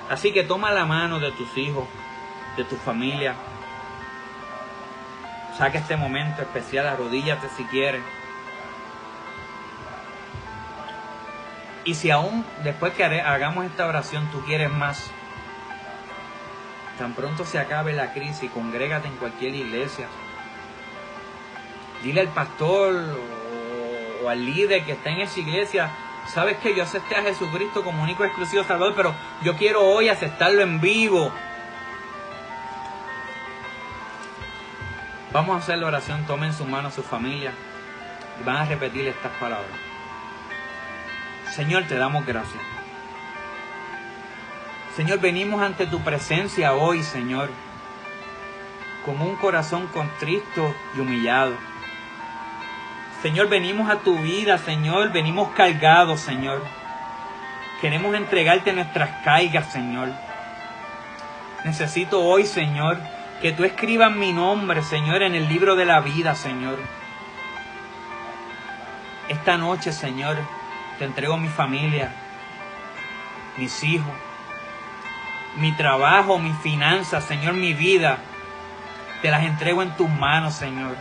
Así 0.08 0.32
que 0.32 0.42
toma 0.42 0.70
la 0.70 0.86
mano 0.86 1.20
de 1.20 1.32
tus 1.32 1.54
hijos, 1.58 1.84
de 2.56 2.64
tu 2.64 2.76
familia, 2.76 3.34
saca 5.56 5.78
este 5.78 5.96
momento 5.96 6.42
especial, 6.42 6.86
arrodíllate 6.86 7.48
si 7.56 7.64
quieres. 7.64 8.02
Y 11.84 11.94
si 11.94 12.10
aún 12.10 12.44
después 12.62 12.94
que 12.94 13.04
hagamos 13.04 13.66
esta 13.66 13.86
oración 13.86 14.30
tú 14.30 14.42
quieres 14.44 14.70
más, 14.70 15.10
tan 16.98 17.12
pronto 17.12 17.44
se 17.44 17.58
acabe 17.58 17.92
la 17.92 18.12
crisis, 18.12 18.50
congrégate 18.50 19.08
en 19.08 19.16
cualquier 19.16 19.54
iglesia. 19.54 20.06
Dile 22.02 22.22
al 22.22 22.28
pastor 22.28 23.18
o, 24.22 24.28
al 24.28 24.44
líder 24.44 24.84
que 24.84 24.92
está 24.92 25.10
en 25.10 25.20
esa 25.20 25.40
iglesia, 25.40 25.90
sabes 26.26 26.56
que 26.58 26.74
yo 26.74 26.82
acepté 26.82 27.16
a 27.16 27.22
Jesucristo 27.22 27.84
como 27.84 28.02
único 28.02 28.24
exclusivo 28.24 28.64
Salvador, 28.64 28.94
pero 28.96 29.14
yo 29.42 29.54
quiero 29.56 29.82
hoy 29.86 30.08
aceptarlo 30.08 30.62
en 30.62 30.80
vivo. 30.80 31.30
Vamos 35.34 35.56
a 35.56 35.58
hacer 35.58 35.78
la 35.78 35.88
oración, 35.88 36.24
tomen 36.26 36.52
su 36.52 36.64
mano 36.64 36.92
su 36.92 37.02
familia 37.02 37.52
y 38.40 38.44
van 38.44 38.58
a 38.58 38.64
repetir 38.66 39.08
estas 39.08 39.32
palabras. 39.32 39.76
Señor, 41.50 41.82
te 41.88 41.96
damos 41.96 42.24
gracias. 42.24 42.62
Señor, 44.94 45.18
venimos 45.18 45.60
ante 45.60 45.88
tu 45.88 45.98
presencia 46.02 46.74
hoy, 46.74 47.02
Señor, 47.02 47.50
con 49.04 49.20
un 49.20 49.34
corazón 49.34 49.88
contristo 49.88 50.72
y 50.96 51.00
humillado. 51.00 51.54
Señor, 53.20 53.48
venimos 53.48 53.90
a 53.90 53.96
tu 53.96 54.16
vida, 54.16 54.56
Señor, 54.58 55.10
venimos 55.10 55.48
cargados, 55.56 56.20
Señor. 56.20 56.62
Queremos 57.80 58.14
entregarte 58.14 58.72
nuestras 58.72 59.10
cargas, 59.24 59.72
Señor. 59.72 60.12
Necesito 61.64 62.22
hoy, 62.22 62.46
Señor, 62.46 62.98
que 63.40 63.52
tú 63.52 63.64
escribas 63.64 64.14
mi 64.14 64.32
nombre, 64.32 64.82
Señor, 64.82 65.22
en 65.22 65.34
el 65.34 65.48
libro 65.48 65.76
de 65.76 65.84
la 65.84 66.00
vida, 66.00 66.34
Señor. 66.34 66.78
Esta 69.28 69.56
noche, 69.56 69.92
Señor, 69.92 70.36
te 70.98 71.04
entrego 71.04 71.36
mi 71.36 71.48
familia, 71.48 72.12
mis 73.56 73.82
hijos, 73.84 74.12
mi 75.56 75.72
trabajo, 75.72 76.38
mis 76.38 76.56
finanzas, 76.58 77.24
Señor, 77.24 77.54
mi 77.54 77.72
vida. 77.72 78.18
Te 79.22 79.30
las 79.30 79.44
entrego 79.44 79.82
en 79.82 79.96
tus 79.96 80.08
manos, 80.10 80.54
Señor. 80.54 80.96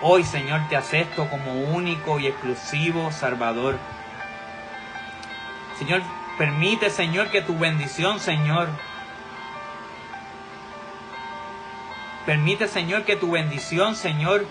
Hoy, 0.00 0.24
Señor, 0.24 0.68
te 0.68 0.76
acepto 0.76 1.28
como 1.30 1.52
único 1.52 2.18
y 2.18 2.26
exclusivo 2.26 3.12
Salvador. 3.12 3.78
Señor, 5.78 6.02
permite, 6.36 6.90
Señor, 6.90 7.30
que 7.30 7.42
tu 7.42 7.56
bendición, 7.56 8.20
Señor, 8.20 8.68
permite, 12.26 12.68
Señor, 12.68 13.04
que 13.04 13.16
tu 13.16 13.30
bendición, 13.30 13.96
Señor, 13.96 14.46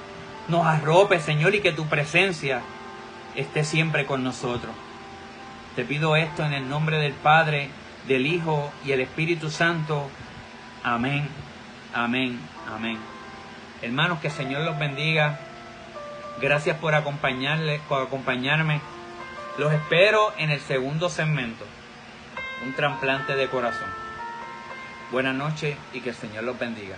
nos 0.47 0.65
arrope, 0.65 1.19
Señor, 1.19 1.55
y 1.55 1.61
que 1.61 1.71
tu 1.71 1.85
presencia 1.87 2.61
esté 3.35 3.63
siempre 3.63 4.05
con 4.05 4.23
nosotros. 4.23 4.73
Te 5.75 5.83
pido 5.83 6.15
esto 6.15 6.45
en 6.45 6.53
el 6.53 6.69
nombre 6.69 6.97
del 6.97 7.13
Padre, 7.13 7.69
del 8.07 8.25
Hijo 8.27 8.71
y 8.85 8.91
el 8.91 9.01
Espíritu 9.01 9.49
Santo. 9.49 10.09
Amén, 10.83 11.27
amén, 11.93 12.39
amén. 12.73 12.97
Hermanos, 13.81 14.19
que 14.19 14.27
el 14.27 14.33
Señor 14.33 14.61
los 14.61 14.77
bendiga. 14.77 15.39
Gracias 16.41 16.77
por 16.77 16.95
acompañarle, 16.95 17.81
por 17.87 18.01
acompañarme. 18.01 18.81
Los 19.57 19.73
espero 19.73 20.33
en 20.37 20.49
el 20.49 20.59
segundo 20.59 21.09
segmento, 21.09 21.65
un 22.65 22.73
trasplante 22.73 23.35
de 23.35 23.47
corazón. 23.47 23.89
Buenas 25.11 25.35
noches 25.35 25.77
y 25.93 26.01
que 26.01 26.09
el 26.09 26.15
Señor 26.15 26.43
los 26.43 26.57
bendiga. 26.57 26.95